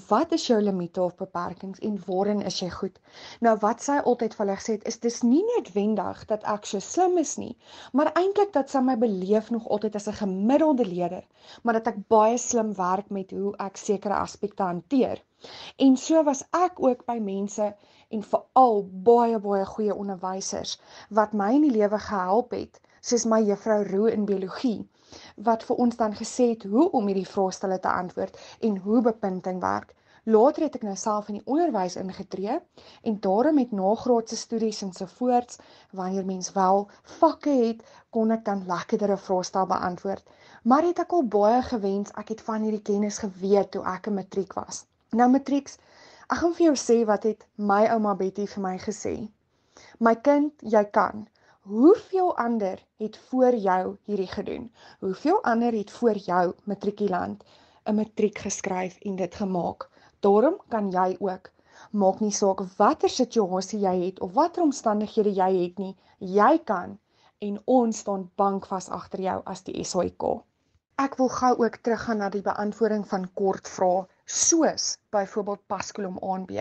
wat 0.10 0.34
is 0.38 0.48
jou 0.48 0.58
limite 0.62 1.02
of 1.04 1.16
beperkings 1.20 1.84
en 1.90 2.00
waarin 2.08 2.42
is 2.52 2.58
jy 2.64 2.70
goed. 2.74 2.98
Nou 3.46 3.56
wat 3.66 3.86
sy 3.86 4.00
altyd 4.00 4.38
vir 4.38 4.46
hulle 4.46 4.58
gesê 4.62 4.78
het 4.78 4.90
is 4.94 5.00
dis 5.06 5.22
nie 5.28 5.44
noodwendig 5.52 6.26
dat 6.34 6.48
ek 6.56 6.66
so 6.72 6.82
slim 6.88 7.18
is 7.22 7.36
nie, 7.38 7.54
maar 7.94 8.14
eintlik 8.16 8.54
dat 8.58 8.74
sy 8.74 8.82
my 8.90 8.98
beleef 9.06 9.54
nog 9.54 9.70
altyd 9.70 9.96
as 10.02 10.10
'n 10.10 10.20
gemiddelde 10.24 10.90
leerder, 10.90 11.26
maar 11.64 11.78
dat 11.78 11.94
ek 11.94 12.08
baie 12.08 12.38
slim 12.38 12.74
werk 12.74 13.10
met 13.10 13.32
hoe 13.32 13.54
ek 13.70 13.78
sekere 13.78 14.18
aspekte 14.26 14.64
hanteer. 14.64 15.22
En 15.78 15.98
so 15.98 16.24
was 16.24 16.44
ek 16.52 16.82
ook 16.84 17.06
by 17.06 17.20
mense 17.24 17.76
en 18.18 18.24
veral 18.34 18.84
baie 19.10 19.40
baie 19.40 19.66
goeie 19.72 19.96
onderwysers 20.04 20.78
wat 21.20 21.34
my 21.42 21.50
in 21.58 21.68
die 21.68 21.76
lewe 21.78 22.00
gehelp 22.06 22.56
het, 22.58 22.80
soos 23.02 23.26
my 23.34 23.40
juffrou 23.50 23.84
Roo 23.90 24.10
in 24.14 24.26
biologie 24.30 24.80
wat 25.50 25.64
vir 25.68 25.80
ons 25.86 25.98
dan 26.00 26.16
gesê 26.22 26.50
het 26.54 26.66
hoe 26.72 26.90
om 27.00 27.08
hierdie 27.10 27.30
vraestelle 27.34 27.80
te 27.84 27.92
antwoord 27.92 28.38
en 28.70 28.78
hoe 28.86 29.02
bepunting 29.08 29.62
werk. 29.64 29.96
Later 30.36 30.66
het 30.66 30.76
ek 30.78 30.84
nou 30.86 30.96
self 31.00 31.30
in 31.32 31.40
die 31.40 31.48
onderwys 31.54 31.96
ingetree 32.02 32.58
en 33.10 33.16
daarom 33.26 33.56
met 33.58 33.72
nagraadse 33.78 34.38
studies 34.38 34.82
en 34.86 34.92
so 34.94 35.08
voorts 35.20 35.58
wanneer 36.02 36.28
mens 36.28 36.52
wel 36.58 36.84
vakke 37.22 37.56
het, 37.62 37.82
kon 38.14 38.36
ek 38.36 38.44
dan 38.50 38.66
lekkerder 38.68 39.16
'n 39.16 39.26
vraestel 39.28 39.66
beantwoord. 39.72 40.26
Maar 40.64 40.84
het 40.90 41.00
ek 41.06 41.16
al 41.18 41.26
baie 41.38 41.62
gewens 41.72 42.12
ek 42.24 42.30
het 42.36 42.42
van 42.42 42.62
hierdie 42.62 42.86
kennis 42.92 43.18
geweet 43.26 43.72
toe 43.72 43.84
ek 43.96 44.08
'n 44.08 44.20
matriek 44.22 44.54
was. 44.54 44.86
Nou 45.10 45.30
matrieks 45.30 45.78
Ek 46.34 46.38
gaan 46.40 46.52
vir 46.58 46.66
jou 46.66 46.76
sê 46.80 46.96
wat 47.10 47.24
het 47.26 47.44
my 47.70 47.84
ouma 47.92 48.12
Betty 48.18 48.44
vir 48.50 48.62
my 48.64 48.72
gesê. 48.82 49.14
My 50.08 50.12
kind, 50.28 50.52
jy 50.74 50.84
kan. 50.98 51.24
Hoeveel 51.72 52.28
ander 52.44 52.84
het 53.04 53.18
voor 53.30 53.58
jou 53.64 53.96
hierdie 54.10 54.28
gedoen? 54.34 54.68
Hoeveel 55.00 55.40
ander 55.52 55.78
het 55.78 55.94
voor 55.96 56.20
jou 56.28 56.44
matrikulant 56.72 57.42
'n 57.86 57.96
matriek 58.02 58.44
geskryf 58.46 59.00
en 59.10 59.16
dit 59.24 59.40
gemaak? 59.42 59.88
Daarom 60.28 60.60
kan 60.76 60.92
jy 60.98 61.18
ook. 61.20 61.50
Maak 62.04 62.22
nie 62.22 62.36
saak 62.42 62.62
watter 62.78 63.10
situasie 63.16 63.80
jy 63.88 63.96
het 64.06 64.22
of 64.28 64.34
watter 64.38 64.64
omstandighede 64.64 65.34
jy 65.42 65.52
het 65.64 65.82
nie, 65.86 65.96
jy 66.20 66.54
kan 66.74 67.00
en 67.50 67.62
ons 67.80 68.04
staan 68.06 68.30
bankvas 68.36 68.90
agter 69.02 69.26
jou 69.32 69.42
as 69.46 69.64
die 69.64 69.84
SAIK. 69.84 70.30
Ek 71.08 71.18
wil 71.18 71.34
gou 71.42 71.54
ook 71.66 71.82
teruggaan 71.82 72.18
na 72.18 72.30
die 72.30 72.46
beantwoording 72.52 73.08
van 73.08 73.30
kort 73.34 73.68
vrae 73.68 74.06
soos 74.30 75.00
byvoorbeeld 75.10 75.62
paskolom 75.66 76.18
aanb. 76.22 76.52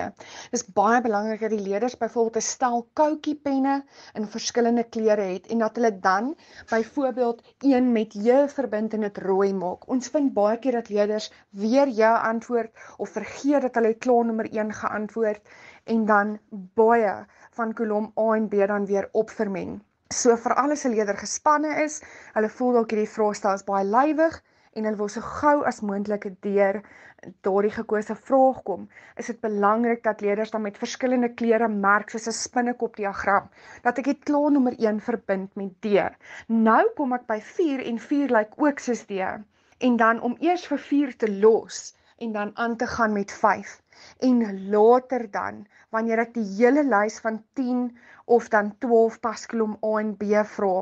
Dis 0.52 0.62
baie 0.72 1.00
belangrik 1.04 1.42
dat 1.44 1.52
die 1.52 1.60
leerders 1.60 1.96
byvoorbeeld 2.00 2.38
'n 2.40 2.46
stel 2.46 2.86
koutjie 3.00 3.34
penne 3.36 3.74
in 4.14 4.28
verskillende 4.36 4.84
kleure 4.84 5.26
het 5.32 5.46
en 5.52 5.58
dat 5.58 5.76
hulle 5.76 5.98
dan 6.06 6.34
byvoorbeeld 6.70 7.42
een 7.58 7.92
met 7.92 8.14
J 8.14 8.48
verbind 8.48 8.94
en 8.94 9.00
dit 9.00 9.18
rooi 9.18 9.52
maak. 9.54 9.88
Ons 9.88 10.08
vind 10.08 10.32
baie 10.32 10.58
keer 10.58 10.72
dat 10.72 10.88
leerders 10.88 11.32
weer 11.50 11.88
J 11.88 12.02
antwoord 12.04 12.72
of 12.96 13.08
vergeet 13.08 13.60
dat 13.60 13.74
hulle 13.74 13.94
klaar 13.94 14.24
nommer 14.24 14.48
1 14.52 14.72
geantwoord 14.72 15.40
en 15.84 16.06
dan 16.06 16.38
baie 16.74 17.26
van 17.50 17.74
kolom 17.74 18.12
A 18.18 18.34
en 18.34 18.48
B 18.48 18.66
dan 18.66 18.86
weer 18.86 19.08
opvermeng. 19.12 19.82
So 20.08 20.36
vir 20.36 20.54
alles 20.54 20.84
'n 20.84 20.94
leerder 20.94 21.16
gespanne 21.16 21.84
is, 21.84 22.00
hulle 22.32 22.48
voel 22.48 22.72
dalk 22.72 22.90
hierdie 22.90 23.14
vraestel 23.16 23.52
is 23.52 23.64
baie 23.64 23.84
lywig 23.84 24.42
en 24.78 24.86
hulle 24.86 25.00
wil 25.00 25.10
so 25.12 25.24
gou 25.40 25.56
as 25.68 25.80
moontlik 25.90 26.26
deur 26.46 26.78
daardie 27.46 27.72
gekose 27.74 28.14
vraag 28.28 28.60
kom, 28.68 28.84
is 29.18 29.26
dit 29.30 29.40
belangrik 29.42 30.04
dat 30.04 30.20
leerders 30.22 30.52
dan 30.54 30.62
met 30.62 30.78
verskillende 30.78 31.30
kleure 31.40 31.68
merk 31.68 32.12
soos 32.14 32.28
'n 32.30 32.36
spinnekop 32.38 32.96
diagram 32.96 33.48
dat 33.86 33.98
ek 33.98 34.10
dit 34.10 34.24
klaar 34.30 34.52
nommer 34.54 34.76
1 34.78 35.00
verbind 35.08 35.54
met 35.56 35.72
D. 35.82 36.04
Nou 36.46 36.84
kom 37.00 37.12
ek 37.18 37.26
by 37.26 37.40
4 37.40 37.84
en 37.90 37.98
4 37.98 38.34
lyk 38.38 38.54
ook 38.56 38.78
soos 38.78 39.04
D. 39.10 39.18
En 39.78 39.96
dan 39.96 40.20
om 40.20 40.36
eers 40.40 40.66
vir 40.66 40.78
4 40.78 41.16
te 41.16 41.32
los 41.40 41.94
en 42.18 42.32
dan 42.32 42.50
aan 42.54 42.76
te 42.76 42.86
gaan 42.86 43.12
met 43.12 43.32
5. 43.32 43.80
En 44.18 44.42
later 44.70 45.30
dan, 45.30 45.66
wanneer 45.90 46.24
ek 46.24 46.34
die 46.34 46.46
hele 46.58 46.84
lys 46.84 47.18
van 47.24 47.42
10 47.60 47.82
of 48.36 48.48
dan 48.52 48.74
12 48.84 49.20
paskolom 49.24 49.76
A 49.84 49.94
en 50.00 50.16
B 50.20 50.44
vra, 50.52 50.74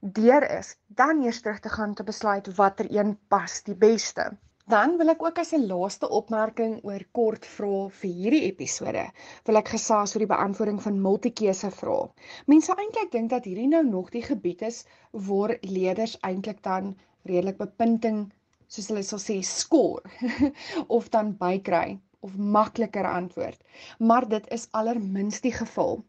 deur 0.00 0.46
is, 0.58 0.74
dan 0.86 1.22
eers 1.24 1.40
terug 1.40 1.60
te 1.64 1.72
gaan 1.72 1.94
te 1.94 2.04
besluit 2.04 2.54
watter 2.56 2.88
een 2.90 3.16
pas 3.28 3.62
die 3.68 3.74
beste. 3.74 4.30
Dan 4.70 4.98
wil 5.00 5.08
ek 5.10 5.22
ook 5.24 5.38
as 5.42 5.52
'n 5.56 5.66
laaste 5.66 6.08
opmerking 6.18 6.74
oor 6.88 7.04
kort 7.18 7.46
vrae 7.52 7.88
vir 8.00 8.10
hierdie 8.18 8.42
episode, 8.50 9.04
wil 9.48 9.56
ek 9.60 9.72
gesels 9.74 10.14
oor 10.14 10.24
die 10.24 10.34
beantwoording 10.34 10.78
van 10.84 11.00
multikeuse 11.06 11.70
vrae. 11.78 12.10
Mense 12.46 12.76
eintlik 12.76 13.10
dink 13.16 13.30
dat 13.30 13.48
hierdie 13.50 13.70
nou 13.72 13.82
nog 13.88 14.12
die 14.14 14.22
gebied 14.22 14.62
is 14.68 14.84
waar 15.30 15.56
leerders 15.62 16.18
eintlik 16.20 16.62
dan 16.62 16.94
redelik 17.24 17.58
bepunting, 17.58 18.20
soos 18.68 18.92
hulle 18.92 19.02
sal 19.02 19.18
sê, 19.18 19.40
skoor 19.42 20.02
of 20.98 21.10
dan 21.10 21.34
bykry 21.40 21.98
of 22.20 22.36
makliker 22.36 23.06
antwoord. 23.06 23.60
Maar 23.98 24.28
dit 24.28 24.48
is 24.56 24.68
allerminst 24.70 25.42
die 25.42 25.52
geval. 25.52 26.02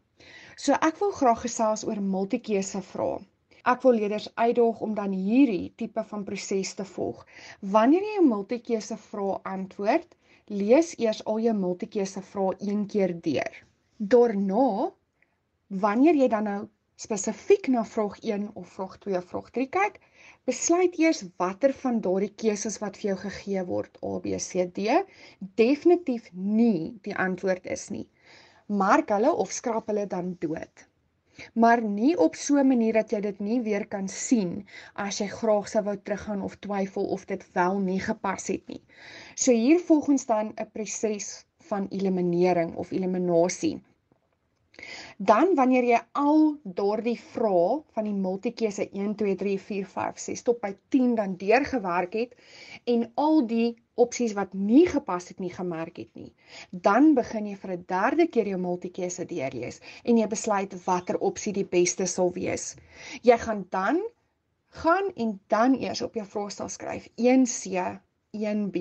So 0.56 0.76
ek 0.88 0.98
wil 1.00 1.12
graag 1.16 1.44
gesels 1.44 1.84
oor 1.88 2.00
multikeuse 2.14 2.82
vrae. 2.92 3.20
Ek 3.72 3.84
wil 3.86 3.96
leerders 4.00 4.28
uitdaag 4.34 4.80
om 4.86 4.94
dan 4.94 5.12
hierdie 5.14 5.72
tipe 5.80 6.02
van 6.10 6.24
proses 6.26 6.74
te 6.74 6.84
volg. 6.84 7.22
Wanneer 7.74 8.02
jy 8.02 8.18
'n 8.20 8.28
multikeuse 8.28 8.96
vraag 8.96 9.42
antwoord, 9.54 10.16
lees 10.46 10.94
eers 10.98 11.24
al 11.24 11.38
jou 11.40 11.54
multikeuse 11.54 12.22
vrae 12.32 12.56
een 12.58 12.86
keer 12.86 13.14
deur. 13.20 13.64
Daarna, 13.96 14.90
wanneer 15.86 16.14
jy 16.14 16.28
dan 16.28 16.44
nou 16.44 16.60
spesifiek 16.96 17.68
na 17.68 17.84
vraag 17.84 18.18
1 18.20 18.50
of 18.54 18.68
vraag 18.68 18.98
2 18.98 19.16
of 19.16 19.24
vraag 19.24 19.50
3 19.50 19.68
kyk, 19.78 20.00
besluit 20.50 20.98
eers 20.98 21.24
watter 21.42 21.74
van 21.82 22.00
daardie 22.06 22.32
keuses 22.44 22.78
wat 22.84 22.96
vir 23.00 23.12
jou 23.12 23.18
gegee 23.26 23.66
word, 23.72 23.98
A, 24.02 24.18
B, 24.24 24.38
C, 24.38 24.66
D, 24.78 25.02
definitief 25.62 26.30
nie 26.32 26.94
die 27.08 27.16
antwoord 27.26 27.66
is 27.78 27.90
nie. 27.90 28.08
Mark 28.84 29.12
hulle 29.16 29.34
of 29.44 29.52
skrap 29.52 29.92
hulle 29.92 30.06
dan 30.16 30.36
dood 30.40 30.88
maar 31.62 31.80
nie 31.82 32.14
op 32.24 32.34
so 32.40 32.56
'n 32.60 32.68
manier 32.70 32.96
dat 32.96 33.12
jy 33.12 33.20
dit 33.26 33.38
nie 33.44 33.60
weer 33.68 33.84
kan 33.94 34.08
sien 34.14 34.50
as 35.04 35.20
jy 35.20 35.28
graag 35.34 35.68
sou 35.72 35.82
wou 35.86 35.94
teruggaan 35.96 36.42
of 36.48 36.56
twyfel 36.66 37.06
of 37.16 37.24
dit 37.30 37.46
wel 37.58 37.78
nie 37.86 38.00
gepas 38.08 38.46
het 38.52 38.66
nie. 38.68 38.82
So 39.34 39.52
hier 39.52 39.80
volgens 39.80 40.26
dan 40.26 40.52
'n 40.56 40.70
proses 40.72 41.46
van 41.70 41.88
eliminering 41.88 42.74
of 42.76 42.90
eliminasie. 42.90 43.80
Dan 45.30 45.50
wanneer 45.56 45.84
jy 45.84 45.98
al 46.18 46.38
daardie 46.76 47.18
vrae 47.32 47.72
van 47.96 48.06
die 48.08 48.14
multikeuse 48.26 48.86
1 48.88 49.10
2 49.22 49.34
3 49.42 49.56
4 49.64 49.88
5 49.94 50.20
6 50.26 50.42
tot 50.46 50.60
by 50.62 50.70
10 50.94 51.10
dan 51.18 51.34
deurgewerk 51.42 52.14
het 52.16 52.32
en 52.92 53.02
al 53.24 53.42
die 53.50 53.66
opsies 54.04 54.32
wat 54.38 54.54
nie 54.70 54.86
gepas 54.92 55.28
het 55.28 55.42
nie 55.44 55.52
gemerk 55.52 56.00
het 56.00 56.08
nie, 56.16 56.30
dan 56.70 57.12
begin 57.18 57.50
jy 57.50 57.56
vir 57.64 57.72
'n 57.74 57.84
derde 57.92 58.26
keer 58.36 58.48
jou 58.52 58.60
multikeuse 58.62 59.26
deurlees 59.34 59.80
en 60.04 60.22
jy 60.22 60.28
besluit 60.36 60.76
watter 60.86 61.18
opsie 61.30 61.52
die 61.52 61.68
beste 61.76 62.06
sal 62.06 62.32
wees. 62.38 62.74
Jy 63.22 63.38
gaan 63.44 63.66
dan 63.76 64.00
gaan 64.82 65.12
en 65.16 65.40
dan 65.48 65.74
eers 65.74 66.02
op 66.02 66.14
jou 66.14 66.26
vraestel 66.26 66.68
skryf 66.68 67.10
1C 67.16 67.84
1B. 68.32 68.78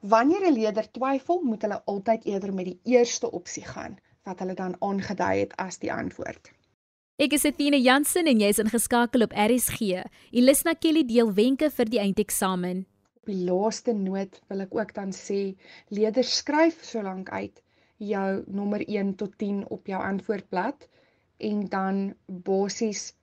Wanneer 0.00 0.50
'n 0.50 0.52
leerder 0.58 0.90
twyfel, 0.90 1.40
moet 1.42 1.62
hulle 1.62 1.82
altyd 1.84 2.24
eerder 2.24 2.54
met 2.54 2.64
die 2.64 2.80
eerste 2.96 3.30
opsie 3.30 3.64
gaan 3.64 3.98
wat 4.26 4.42
hulle 4.42 4.54
dan 4.58 4.76
aangedui 4.84 5.34
het 5.44 5.54
as 5.62 5.78
die 5.82 5.92
antwoord. 5.92 6.52
Ek 7.16 7.32
is 7.32 7.46
Athena 7.48 7.78
Jansen 7.80 8.28
en 8.28 8.40
jy's 8.42 8.58
ingeskakel 8.60 9.24
op 9.24 9.32
RSG. 9.32 10.02
Elisna 10.36 10.74
Kelly 10.76 11.06
deel 11.08 11.30
wenke 11.38 11.70
vir 11.72 11.88
die 11.88 12.02
eindeksamen. 12.02 12.82
Op 13.22 13.30
die 13.30 13.38
laaste 13.48 13.94
noot 13.96 14.36
wil 14.50 14.64
ek 14.66 14.74
ook 14.76 14.92
dan 14.98 15.14
sê 15.16 15.38
leerders 15.88 16.34
skryf 16.42 16.82
solank 16.84 17.30
uit 17.32 17.62
jou 18.04 18.42
nommer 18.58 18.84
1 18.84 19.14
tot 19.22 19.32
10 19.40 19.62
op 19.72 19.88
jou 19.88 20.02
antwoordblad 20.02 20.84
en 21.48 21.64
dan 21.72 22.02
basies 22.26 23.14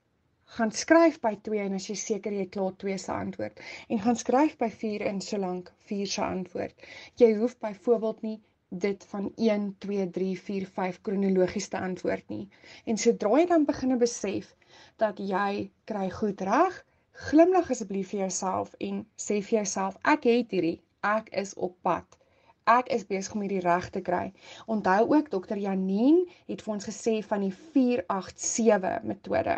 gaan 0.55 0.73
skryf 0.73 1.19
by 1.21 1.35
2 1.45 1.61
en 1.67 1.77
as 1.77 1.85
jy 1.89 1.95
seker 1.99 2.33
jy 2.33 2.47
klaar 2.55 2.73
2 2.81 2.97
se 3.03 3.13
antwoord 3.13 3.61
en 3.89 4.01
gaan 4.07 4.17
skryf 4.23 4.57
by 4.57 4.69
4 4.81 5.05
in 5.11 5.21
solank 5.21 5.69
4 5.91 6.09
se 6.15 6.25
antwoord. 6.25 6.89
Jy 7.21 7.29
hoef 7.37 7.59
byvoorbeeld 7.61 8.25
nie 8.25 8.39
dit 8.79 9.05
van 9.09 9.31
1 9.35 9.75
2 9.85 10.09
3 10.09 10.39
4 10.39 10.65
5 10.65 11.01
kronologies 11.01 11.67
te 11.67 11.79
antwoord 11.79 12.29
nie. 12.29 12.47
En 12.85 12.97
sodra 12.97 13.37
jy 13.39 13.45
dan 13.51 13.65
begine 13.69 13.97
besef 14.01 14.55
dat 15.01 15.19
jy 15.19 15.69
kry 15.89 16.09
goed 16.09 16.41
reg, 16.41 16.79
glimlag 17.27 17.69
asseblief 17.69 18.09
vir 18.13 18.25
jouself 18.25 18.73
en 18.79 19.05
sê 19.17 19.39
vir 19.41 19.59
jouself 19.59 19.99
ek 20.15 20.25
het 20.29 20.55
hierdie 20.55 20.79
ek 21.03 21.29
is 21.43 21.53
op 21.53 21.75
pad. 21.81 22.17
Ek 22.63 22.87
is 22.95 23.03
besig 23.05 23.35
om 23.35 23.43
hierdie 23.43 23.63
reg 23.63 23.89
te 23.91 24.01
kry. 24.01 24.31
Onthou 24.71 25.01
ook 25.11 25.29
dokter 25.31 25.59
Janine 25.59 26.23
het 26.47 26.63
vir 26.63 26.73
ons 26.73 26.87
gesê 26.87 27.19
van 27.27 27.43
die 27.43 27.53
487 27.75 29.03
metode. 29.03 29.57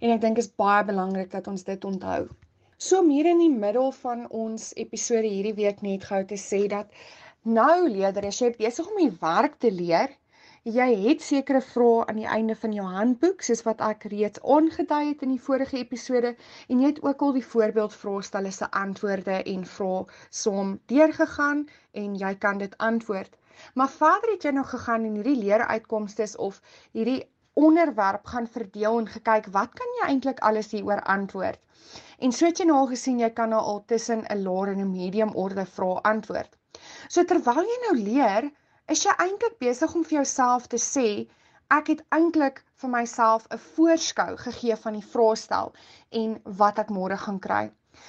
En 0.00 0.12
ek 0.14 0.20
dink 0.22 0.38
is 0.38 0.52
baie 0.60 0.84
belangrik 0.86 1.32
dat 1.32 1.48
ons 1.50 1.64
dit 1.64 1.84
onthou. 1.88 2.28
So 2.76 3.00
meer 3.02 3.30
in 3.30 3.40
die 3.40 3.52
middel 3.52 3.92
van 3.96 4.26
ons 4.28 4.72
episode 4.76 5.28
hierdie 5.30 5.54
week 5.56 5.80
net 5.82 6.04
gou 6.04 6.20
te 6.28 6.36
sê 6.36 6.66
dat 6.68 6.90
nou 7.44 7.88
leerders, 7.88 8.40
jy 8.40 8.54
besig 8.58 8.86
om 8.90 9.00
die 9.00 9.16
werk 9.20 9.58
te 9.58 9.70
leer, 9.70 10.10
Jy 10.72 10.84
het 10.96 11.20
sekere 11.20 11.60
vrae 11.60 12.04
aan 12.08 12.16
die 12.16 12.28
einde 12.34 12.54
van 12.56 12.72
jou 12.72 12.84
handboek, 12.88 13.42
soos 13.44 13.60
wat 13.66 13.82
ek 13.84 14.06
reeds 14.12 14.40
aangedui 14.54 15.00
het 15.10 15.24
in 15.26 15.34
die 15.34 15.42
vorige 15.46 15.76
episode, 15.76 16.30
en 16.72 16.80
jy 16.80 16.88
het 16.92 17.00
ook 17.04 17.24
al 17.26 17.34
die 17.36 17.42
voorbeeldvraestelle 17.48 18.52
se 18.58 18.68
antwoorde 18.80 19.34
en 19.52 19.66
vrae 19.72 19.98
som 20.38 20.72
deurgegaan 20.94 21.60
en 22.04 22.16
jy 22.22 22.32
kan 22.46 22.64
dit 22.64 22.78
antwoord. 22.88 23.36
Maar 23.74 23.92
verder 23.98 24.32
het 24.32 24.48
jy 24.48 24.54
nog 24.56 24.72
gegaan 24.72 25.04
en 25.04 25.20
hierdie 25.20 25.36
leeruitkomste 25.42 26.30
of 26.48 26.62
hierdie 26.96 27.20
onderwerp 27.66 28.24
gaan 28.32 28.48
verdeel 28.56 28.98
en 29.02 29.12
gekyk 29.18 29.52
wat 29.60 29.76
kan 29.82 29.94
jy 30.00 30.10
eintlik 30.14 30.40
alles 30.40 30.72
hieroor 30.72 31.04
antwoord. 31.18 31.60
En 32.24 32.32
so 32.32 32.48
het 32.48 32.64
jy 32.64 32.70
nou 32.72 32.80
al 32.80 32.92
gesien 32.96 33.20
jy 33.20 33.34
kan 33.36 33.52
nou 33.52 33.60
al 33.60 33.84
tussen 33.84 34.24
'n 34.24 34.42
laer 34.48 34.72
en 34.72 34.84
'n 34.86 34.92
medium 34.96 35.36
orde 35.46 35.68
vrae 35.76 36.00
antwoord. 36.16 36.56
So 37.08 37.24
terwyl 37.24 37.62
jy 37.70 37.78
nou 37.84 37.94
leer, 38.00 38.50
is 38.92 39.04
jy 39.06 39.12
eintlik 39.24 39.58
besig 39.64 39.94
om 39.94 40.04
vir 40.04 40.18
jouself 40.18 40.68
te 40.72 40.80
sê 40.86 41.08
ek 41.76 41.86
het 41.92 42.02
eintlik 42.16 42.60
vir 42.82 42.90
myself 42.94 43.46
'n 43.50 43.62
voorskou 43.76 44.36
gegee 44.46 44.76
van 44.82 44.98
die 44.98 45.08
vraestel 45.12 45.72
en 46.22 46.34
wat 46.62 46.82
ek 46.82 46.90
môre 46.96 47.16
gaan 47.26 47.40
kry. 47.46 47.64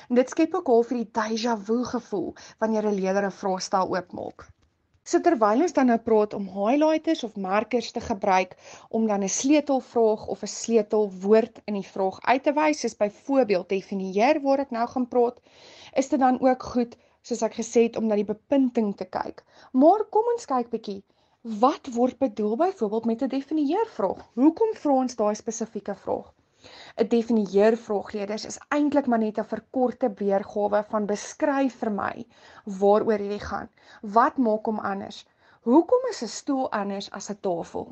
En 0.10 0.16
dit 0.20 0.30
skep 0.30 0.56
ook 0.60 0.70
al 0.74 0.84
vir 0.90 0.98
die 0.98 1.12
déjà 1.20 1.56
vu 1.70 1.78
gevoel 1.94 2.36
wanneer 2.60 2.88
'n 2.90 3.00
leerder 3.00 3.26
'n 3.30 3.40
vraestel 3.40 3.96
oopmaak. 3.96 4.48
So 5.06 5.20
terwyl 5.22 5.62
ons 5.62 5.74
dan 5.78 5.86
nou 5.92 5.98
praat 6.06 6.34
om 6.34 6.46
highlighters 6.50 7.24
of 7.24 7.36
markers 7.38 7.92
te 7.92 8.02
gebruik 8.02 8.56
om 8.90 9.08
dan 9.08 9.24
'n 9.24 9.30
sleutelvraag 9.30 10.28
of 10.36 10.42
'n 10.42 10.54
sleutelwoord 10.54 11.62
in 11.66 11.76
die 11.80 11.90
vraag 11.94 12.18
uit 12.22 12.44
te 12.44 12.54
wys, 12.54 12.80
soos 12.80 12.98
byvoorbeeld 12.98 13.70
definieer 13.70 14.42
waar 14.42 14.60
ek 14.60 14.72
nou 14.72 14.88
gaan 14.88 15.08
praat, 15.08 15.40
is 15.94 16.10
dit 16.10 16.20
dan 16.20 16.42
ook 16.42 16.64
goed 16.64 16.98
soos 17.26 17.44
ek 17.48 17.58
gesê 17.60 17.88
het 17.88 17.98
om 18.00 18.08
na 18.08 18.16
die 18.20 18.28
bepunting 18.28 18.94
te 18.98 19.08
kyk. 19.18 19.42
Maar 19.74 20.06
kom 20.14 20.28
ons 20.34 20.46
kyk 20.52 20.70
bietjie. 20.74 21.02
Wat 21.62 21.90
word 21.98 22.18
bedoel 22.22 22.56
byvoorbeeld 22.62 23.06
met 23.12 23.22
'n 23.22 23.34
definieervraag? 23.34 24.22
Hoekom 24.42 24.72
vra 24.84 24.94
ons 25.04 25.16
daai 25.16 25.36
spesifieke 25.36 25.96
vraag? 26.04 26.32
'n 27.02 27.08
Definieervraagleerders 27.16 28.46
is 28.52 28.60
eintlik 28.78 29.08
maar 29.08 29.24
net 29.24 29.40
'n 29.42 29.52
verkorte 29.54 30.10
weergawe 30.22 30.84
van 30.94 31.06
beskryf 31.12 31.76
vir 31.82 31.92
my 31.98 32.26
waaroor 32.80 33.22
hierdie 33.26 33.46
gaan. 33.50 33.70
Wat 34.18 34.38
maak 34.48 34.66
hom 34.66 34.80
anders? 34.80 35.26
Hoekom 35.70 36.10
is 36.10 36.24
'n 36.24 36.34
stoel 36.40 36.72
anders 36.72 37.12
as 37.12 37.30
'n 37.30 37.40
tafel? 37.42 37.86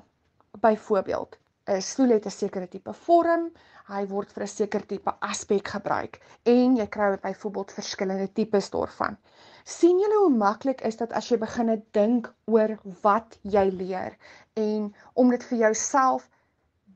Byvoorbeeld, 0.66 1.38
'n 1.72 1.82
stoel 1.82 2.10
het 2.10 2.26
'n 2.26 2.36
sekere 2.36 2.68
tipe 2.68 2.94
vorm, 2.94 3.44
hy 3.88 4.02
word 4.08 4.32
vir 4.36 4.44
'n 4.44 4.54
sekere 4.54 4.86
tipe 4.86 5.12
aspek 5.28 5.70
gebruik 5.76 6.20
en 6.54 6.76
jy 6.80 6.88
kry 6.96 7.08
byvoorbeeld 7.26 7.72
verskillende 7.72 8.28
tipes 8.40 8.70
daarvan. 8.70 9.18
sien 9.64 10.00
julle 10.00 10.18
hoe 10.20 10.38
maklik 10.38 10.82
is 10.82 10.98
dit 10.98 11.14
as 11.14 11.30
jy 11.30 11.38
begin 11.38 11.84
dink 11.92 12.34
oor 12.46 12.78
wat 13.02 13.38
jy 13.42 13.64
leer 13.70 14.18
en 14.54 14.94
om 15.14 15.30
dit 15.30 15.44
vir 15.44 15.58
jouself 15.58 16.30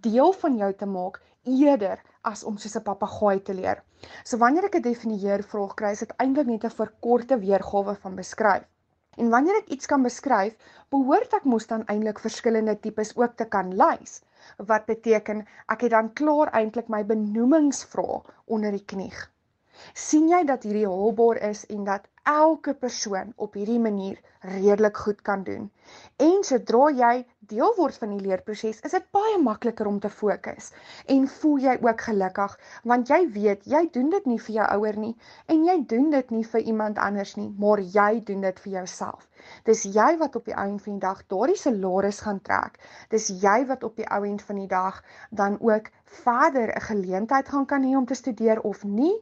deel 0.02 0.34
van 0.34 0.58
jou 0.58 0.74
te 0.74 0.86
maak 0.86 1.22
eerder 1.46 2.04
as 2.22 2.44
om 2.44 2.58
soos 2.58 2.76
'n 2.76 2.84
papegaai 2.84 3.40
te 3.44 3.54
leer. 3.54 3.84
So 4.24 4.38
wanneer 4.38 4.66
ek 4.66 4.76
'n 4.76 4.82
definieer 4.82 5.44
vraag 5.44 5.76
kry, 5.76 5.92
is 5.92 6.00
dit 6.00 6.14
eintlik 6.18 6.48
net 6.48 6.66
'n 6.66 6.70
verkorte 6.82 7.40
weergawe 7.40 7.96
van 7.96 8.16
beskryf. 8.16 8.68
En 9.18 9.30
wanneer 9.34 9.58
ek 9.60 9.70
iets 9.76 9.90
kan 9.90 10.04
beskryf, 10.06 10.54
behoort 10.94 11.34
ek 11.34 11.46
mos 11.54 11.66
dan 11.70 11.86
eintlik 11.94 12.20
verskillende 12.26 12.76
tipes 12.84 13.16
ook 13.18 13.34
te 13.42 13.48
kan 13.56 13.74
lys 13.82 14.20
wat 14.70 14.86
beteken 14.90 15.42
ek 15.74 15.82
het 15.86 15.94
dan 15.96 16.14
klaar 16.20 16.52
eintlik 16.60 16.88
my 16.94 17.02
benoemingsvrae 17.12 18.22
onder 18.46 18.72
die 18.78 18.86
knie. 18.94 19.12
Sien 19.94 20.30
jy 20.30 20.44
dat 20.46 20.64
hierdie 20.64 20.88
haalbaar 20.88 21.42
is 21.50 21.66
en 21.66 21.84
dat 21.84 22.08
elke 22.28 22.74
persoon 22.74 23.32
op 23.36 23.54
hierdie 23.56 23.80
manier 23.80 24.20
redelik 24.42 24.98
goed 24.98 25.22
kan 25.22 25.44
doen. 25.44 25.70
En 26.20 26.44
sodra 26.44 26.90
jy 26.92 27.14
deel 27.52 27.72
word 27.78 27.96
van 28.02 28.12
die 28.12 28.26
leerproses, 28.26 28.82
is 28.84 28.92
dit 28.92 29.06
baie 29.16 29.38
makliker 29.40 29.88
om 29.88 30.00
te 30.04 30.10
fokus 30.12 30.74
en 31.14 31.28
voel 31.38 31.62
jy 31.64 31.76
ook 31.86 32.04
gelukkig 32.10 32.58
want 32.92 33.12
jy 33.14 33.22
weet 33.38 33.64
jy 33.74 33.86
doen 33.96 34.10
dit 34.12 34.28
nie 34.32 34.40
vir 34.48 34.56
jou 34.58 34.68
ouer 34.76 35.00
nie 35.06 35.14
en 35.54 35.64
jy 35.70 35.78
doen 35.94 36.10
dit 36.12 36.36
nie 36.36 36.44
vir 36.52 36.68
iemand 36.74 37.00
anders 37.00 37.36
nie, 37.40 37.48
maar 37.58 37.80
jy 37.80 38.20
doen 38.28 38.44
dit 38.44 38.60
vir 38.66 38.74
jouself. 38.80 39.30
Dis 39.64 39.86
jy 39.96 40.10
wat 40.20 40.36
op 40.36 40.52
die 40.52 40.58
einde 40.58 40.84
van 40.84 41.00
die 41.00 41.06
dag 41.08 41.24
daardie 41.32 41.60
salaris 41.62 42.20
gaan 42.26 42.44
trek. 42.44 42.76
Dis 43.14 43.30
jy 43.44 43.62
wat 43.72 43.88
op 43.88 43.96
die 43.96 44.10
ou 44.12 44.24
end 44.28 44.44
van 44.44 44.60
die 44.60 44.72
dag 44.72 45.00
dan 45.32 45.56
ook 45.64 45.92
verder 46.04 46.76
'n 46.76 46.88
geleentheid 46.92 47.50
gaan 47.50 47.66
kan 47.66 47.84
hê 47.84 47.96
om 47.96 48.06
te 48.06 48.20
studeer 48.20 48.62
of 48.62 48.84
nie 48.84 49.16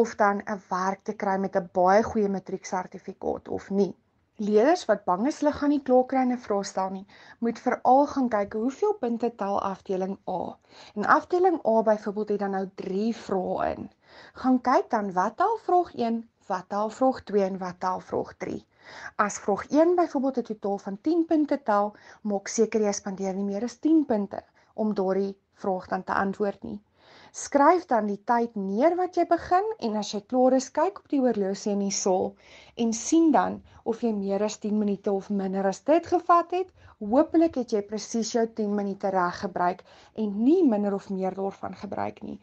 of 0.00 0.14
dan 0.20 0.42
'n 0.52 0.62
werk 0.68 1.00
te 1.08 1.14
kry 1.22 1.36
met 1.38 1.56
'n 1.56 1.68
baie 1.78 2.02
goeie 2.02 2.28
matrieksertifikaat 2.28 3.48
of 3.48 3.70
nie. 3.70 3.92
Leerders 4.36 4.84
wat 4.90 5.04
bang 5.08 5.26
is 5.30 5.36
hulle 5.40 5.52
gaan 5.56 5.70
nie 5.72 5.82
klaar 5.88 6.06
kry 6.12 6.22
'n 6.26 6.38
vraestel 6.46 6.88
nie, 6.94 7.06
moet 7.38 7.58
veral 7.66 8.06
gaan 8.12 8.28
kyk 8.28 8.56
hoeveel 8.62 8.94
punte 9.02 9.30
tel 9.42 9.60
afdeling 9.68 10.16
A. 10.28 10.58
En 10.94 11.04
afdeling 11.16 11.58
A 11.72 11.82
byvoorbeeld 11.82 12.28
het 12.28 12.38
dan 12.38 12.50
nou 12.50 12.70
3 12.74 13.16
vrae 13.16 13.74
in. 13.74 13.90
Gaan 14.32 14.60
kyk 14.60 14.90
dan 14.90 15.12
wat 15.12 15.36
tel 15.36 15.56
vraag 15.66 15.94
1, 15.94 16.18
wat 16.46 16.68
tel 16.68 16.90
vraag 16.90 17.22
2 17.30 17.44
en 17.44 17.58
wat 17.58 17.80
tel 17.80 18.00
vraag 18.00 18.34
3. 18.36 18.66
As 19.16 19.38
vraag 19.38 19.64
1 19.70 19.94
byvoorbeeld 19.94 20.38
'n 20.38 20.42
totaal 20.42 20.78
van 20.78 21.00
10 21.00 21.24
punte 21.24 21.62
tel, 21.62 21.96
maak 22.22 22.48
seker 22.48 22.80
jy 22.80 22.92
spandeer 22.92 23.34
nie 23.34 23.44
meer 23.52 23.62
as 23.62 23.78
10 23.78 24.04
punte 24.04 24.42
om 24.74 24.94
daardie 24.94 25.38
vraag 25.52 25.86
dan 25.86 26.04
te 26.04 26.14
antwoord 26.14 26.62
nie. 26.62 26.80
Skryf 27.34 27.86
dan 27.90 28.06
die 28.06 28.20
tyd 28.30 28.52
neer 28.54 28.94
wat 28.98 29.16
jy 29.18 29.22
begin 29.30 29.64
en 29.86 29.94
as 30.00 30.10
jy 30.14 30.20
klaar 30.32 30.54
is, 30.54 30.68
kyk 30.74 31.00
op 31.00 31.08
die 31.10 31.18
horlosie 31.22 31.72
in 31.72 31.80
die 31.82 31.94
saal 31.96 32.28
en 32.82 32.92
sien 32.94 33.32
dan 33.34 33.56
of 33.92 34.04
jy 34.06 34.12
meer 34.18 34.44
as 34.46 34.56
10 34.64 34.76
minute 34.82 35.10
of 35.12 35.30
minder 35.40 35.66
as 35.70 35.80
dit 35.88 36.06
gevat 36.12 36.52
het. 36.54 36.68
Hoopelik 37.00 37.56
het 37.58 37.74
jy 37.74 37.80
presies 37.88 38.30
jou 38.36 38.44
10 38.60 38.76
minute 38.78 39.10
reg 39.16 39.40
gebruik 39.40 39.82
en 40.24 40.36
nie 40.44 40.60
minder 40.68 40.94
of 40.94 41.08
meer 41.10 41.34
daarvan 41.34 41.74
gebruik 41.80 42.20
nie. 42.22 42.36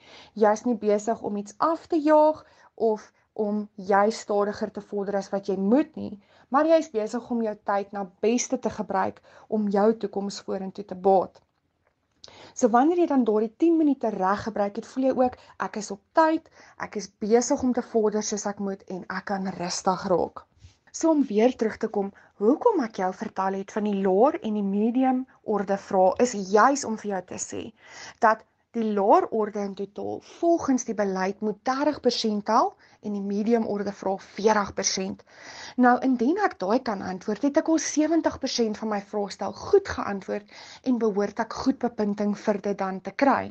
Jy's 0.43 0.65
nie 0.67 0.75
besig 0.81 1.23
om 1.29 1.39
iets 1.39 1.55
af 1.69 1.85
te 1.93 1.99
jaag 2.09 2.41
of 2.91 3.05
om 3.45 3.61
jy 3.91 4.01
stadiger 4.17 4.73
te 4.75 4.83
vorder 4.89 5.21
as 5.21 5.31
wat 5.31 5.47
jy 5.47 5.55
moet 5.71 5.95
nie, 5.95 6.17
maar 6.49 6.67
jy's 6.67 6.91
besig 6.91 7.31
om 7.31 7.47
jou 7.47 7.55
tyd 7.71 7.95
na 7.95 8.03
beste 8.27 8.59
te 8.59 8.75
gebruik 8.81 9.23
om 9.47 9.71
jou 9.71 9.87
toekoms 10.03 10.41
vorentoe 10.49 10.85
te 10.91 10.99
baat. 11.07 11.39
So 12.53 12.69
wanneer 12.73 12.99
jy 13.01 13.07
dan 13.09 13.23
daardie 13.27 13.53
10 13.63 13.77
minute 13.77 14.09
reg 14.13 14.43
gebruik 14.47 14.75
het, 14.79 14.87
voel 14.87 15.07
jy 15.07 15.13
ook 15.23 15.37
ek 15.67 15.79
is 15.81 15.91
op 15.95 16.01
tyd, 16.17 16.49
ek 16.77 16.99
is 17.01 17.09
besig 17.23 17.63
om 17.63 17.73
te 17.73 17.83
vorder 17.93 18.25
soos 18.25 18.45
ek 18.51 18.59
moet 18.59 18.83
en 18.95 19.05
ek 19.17 19.25
kan 19.31 19.47
rustig 19.57 20.05
raak. 20.13 20.43
So 20.91 21.09
om 21.15 21.23
weer 21.25 21.55
terug 21.55 21.77
te 21.79 21.87
kom, 21.87 22.11
hoekom 22.43 22.81
ek 22.83 22.99
jou 23.01 23.09
vertel 23.15 23.57
het 23.61 23.71
van 23.71 23.87
die 23.87 23.97
laer 24.03 24.37
en 24.41 24.57
die 24.59 24.65
medium 24.65 25.25
orde 25.55 25.77
vrae 25.79 26.13
is 26.25 26.33
juis 26.51 26.83
om 26.89 26.97
vir 27.03 27.13
jou 27.13 27.21
te 27.31 27.39
sê 27.41 27.61
dat 28.25 28.43
die 28.77 28.83
laer 28.97 29.25
orde 29.37 29.59
in 29.59 29.73
totaal 29.75 30.19
volgens 30.39 30.85
die 30.87 30.95
beleid 30.95 31.41
moet 31.47 31.57
30% 31.69 32.43
tel 32.49 32.69
en 33.01 33.15
die 33.17 33.23
medium 33.31 33.65
orde 33.73 33.91
vra 34.01 34.13
40%. 34.37 35.23
Nou 35.85 35.95
indien 36.07 36.39
ek 36.47 36.55
daai 36.63 36.79
kan 36.89 37.01
antwoord, 37.13 37.47
het 37.47 37.59
ek 37.61 37.71
al 37.73 37.81
70% 37.85 38.79
van 38.83 38.93
my 38.93 39.01
vraestel 39.13 39.57
goed 39.63 39.91
geantwoord 39.97 40.55
en 40.91 41.01
behoort 41.03 41.43
ek 41.45 41.59
goed 41.63 41.81
bepunting 41.83 42.37
vir 42.45 42.61
dit 42.69 42.79
dan 42.85 43.01
te 43.01 43.15
kry. 43.25 43.43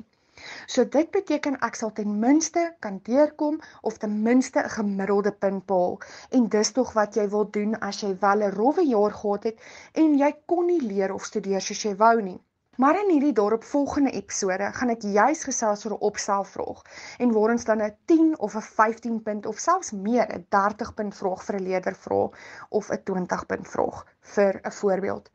So 0.73 0.89
dit 0.97 1.11
beteken 1.15 1.59
ek 1.67 1.75
sal 1.79 1.91
ten 1.97 2.13
minste 2.25 2.63
kan 2.85 3.01
deurkom 3.09 3.61
of 3.91 3.99
ten 4.05 4.15
minste 4.29 4.63
'n 4.65 4.75
gemiddelde 4.77 5.33
punt 5.45 5.67
behaal 5.73 5.99
en 6.39 6.49
dis 6.55 6.73
tog 6.79 6.93
wat 6.99 7.19
jy 7.21 7.29
wil 7.35 7.51
doen 7.59 7.77
as 7.91 8.01
jy 8.05 8.17
wel 8.27 8.47
'n 8.47 8.55
rowwe 8.61 8.85
jaar 8.97 9.19
gehad 9.23 9.51
het 9.51 9.59
en 10.05 10.17
jy 10.23 10.33
kon 10.47 10.67
nie 10.67 10.81
leer 10.81 11.13
of 11.15 11.25
studeer 11.25 11.61
soos 11.61 11.83
jy 11.89 11.95
wou 12.05 12.21
nie. 12.23 12.41
Maar 12.77 12.99
in 13.03 13.11
hierdie 13.11 13.33
daaropvolgende 13.33 14.11
episode 14.11 14.67
gaan 14.73 14.93
ek 14.93 15.03
juis 15.15 15.41
gesels 15.47 15.81
oor 15.87 15.95
'n 15.97 16.07
opstelvraag 16.09 16.83
en 17.25 17.33
waar 17.37 17.53
ons 17.55 17.65
dan 17.71 17.83
'n 17.83 17.97
10 18.13 18.29
of 18.47 18.55
'n 18.55 18.67
15 18.67 19.17
punt 19.23 19.47
of 19.47 19.59
selfs 19.59 19.91
meer 19.93 20.27
'n 20.37 20.47
30 20.49 20.95
punt 20.95 21.17
vraag 21.21 21.43
vir 21.45 21.57
'n 21.57 21.63
leerder 21.63 21.97
vra 22.05 22.21
of 22.69 22.91
'n 22.91 23.03
20 23.11 23.47
punt 23.47 23.69
vraag 23.69 24.07
vir 24.21 24.61
'n 24.63 24.73
voorbeeld. 24.79 25.31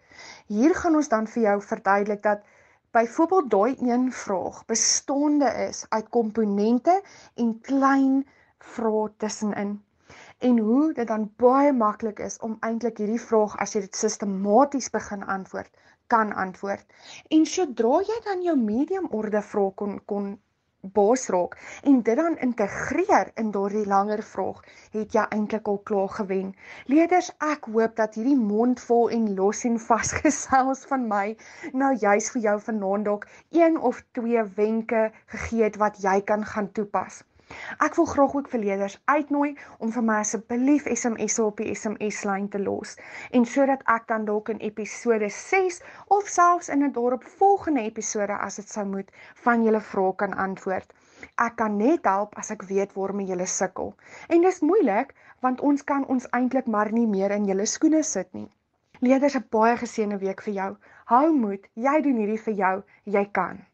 Hier 0.47 0.75
gaan 0.75 0.95
ons 0.95 1.07
dan 1.07 1.27
vir 1.27 1.43
jou 1.43 1.61
verduidelik 1.61 2.23
dat 2.23 2.41
byvoorbeeld 2.91 3.49
daai 3.49 3.75
een 3.79 4.11
vraag 4.11 4.65
bestaande 4.65 5.49
is 5.67 5.85
uit 5.89 6.09
komponente 6.09 7.01
en 7.35 7.59
klein 7.61 8.27
vrae 8.59 9.11
tussenin 9.17 9.83
en 10.37 10.57
hoe 10.59 10.93
dit 10.93 11.07
dan 11.07 11.33
baie 11.35 11.73
maklik 11.73 12.19
is 12.19 12.39
om 12.39 12.57
eintlik 12.59 12.97
hierdie 12.97 13.21
vraag 13.21 13.57
as 13.57 13.73
jy 13.75 13.81
dit 13.81 13.95
sistematies 13.95 14.89
begin 14.89 15.23
antwoord 15.23 15.71
kan 16.07 16.33
antwoord. 16.45 16.85
En 17.29 17.45
sodra 17.45 18.01
jy 18.09 18.19
dan 18.25 18.41
jou 18.47 18.57
medium 18.57 19.07
orde 19.21 19.41
vrae 19.51 19.71
kon 19.83 19.99
kon 20.05 20.33
bosrok 20.93 21.57
en 21.83 22.01
dit 22.01 22.17
dan 22.17 22.37
integreer 22.47 23.31
in 23.41 23.51
daardie 23.51 23.85
langer 23.89 24.21
vraag, 24.23 24.61
het 24.93 25.15
jy 25.17 25.25
eintlik 25.37 25.67
al 25.71 25.79
klaar 25.89 26.11
gewen. 26.17 26.51
Leerders, 26.91 27.31
ek 27.53 27.69
hoop 27.73 27.95
dat 28.01 28.17
hierdie 28.19 28.37
mondvol 28.37 29.09
en 29.17 29.27
los 29.39 29.63
en 29.69 29.79
vasgesels 29.89 30.85
van 30.91 31.07
my 31.11 31.25
nou 31.73 31.93
juis 32.07 32.31
vir 32.35 32.47
jou 32.49 32.57
vanaand 32.69 33.09
dalk 33.09 33.29
een 33.61 33.79
of 33.91 34.03
twee 34.19 34.43
wenke 34.59 35.07
gegee 35.37 35.63
het 35.69 35.81
wat 35.85 36.01
jy 36.07 36.19
kan 36.33 36.45
gaan 36.53 36.71
toepas. 36.71 37.23
Ek 37.85 37.95
wil 37.97 38.05
graag 38.09 38.35
ook 38.35 38.47
vir 38.51 38.59
leerders 38.59 38.95
uitnooi 39.05 39.49
om 39.77 39.91
vir 39.95 40.05
my 40.05 40.15
asseblief 40.21 40.87
SMS'e 40.93 41.43
op 41.43 41.59
die 41.61 41.75
SMS-lyn 41.75 42.47
te 42.55 42.61
los 42.63 42.95
en 43.39 43.45
sodat 43.51 43.83
ek 43.95 44.07
dan 44.11 44.25
dalk 44.29 44.49
in 44.53 44.63
episode 44.69 45.29
6 45.35 45.77
of 46.17 46.31
selfs 46.37 46.71
in 46.75 46.83
'n 46.87 46.93
dorp 46.95 47.27
volgende 47.41 47.83
episode 47.91 48.39
as 48.47 48.57
dit 48.61 48.73
sou 48.77 48.85
moet 48.95 49.11
van 49.43 49.67
julle 49.67 49.81
vrae 49.91 50.15
kan 50.23 50.33
antwoord. 50.47 50.93
Ek 51.47 51.55
kan 51.61 51.77
net 51.77 52.09
help 52.13 52.35
as 52.41 52.51
ek 52.55 52.65
weet 52.71 52.97
waarmee 52.97 53.27
julle 53.27 53.45
sukkel. 53.45 53.93
En 54.29 54.41
dis 54.41 54.59
moeilik 54.71 55.13
want 55.45 55.61
ons 55.61 55.83
kan 55.93 56.05
ons 56.15 56.27
eintlik 56.39 56.67
maar 56.77 56.91
nie 56.91 57.07
meer 57.07 57.31
in 57.37 57.45
julle 57.45 57.65
skoene 57.65 58.03
sit 58.03 58.33
nie. 58.33 58.49
Leerders, 58.99 59.35
'n 59.37 59.47
baie 59.51 59.77
geseënde 59.77 60.17
week 60.25 60.41
vir 60.41 60.53
jou. 60.53 60.71
Hou 61.13 61.31
moed, 61.33 61.67
jy 61.73 62.01
doen 62.01 62.21
hierdie 62.23 62.43
vir 62.49 62.53
jou, 62.53 62.75
jy 63.03 63.25
kan. 63.39 63.65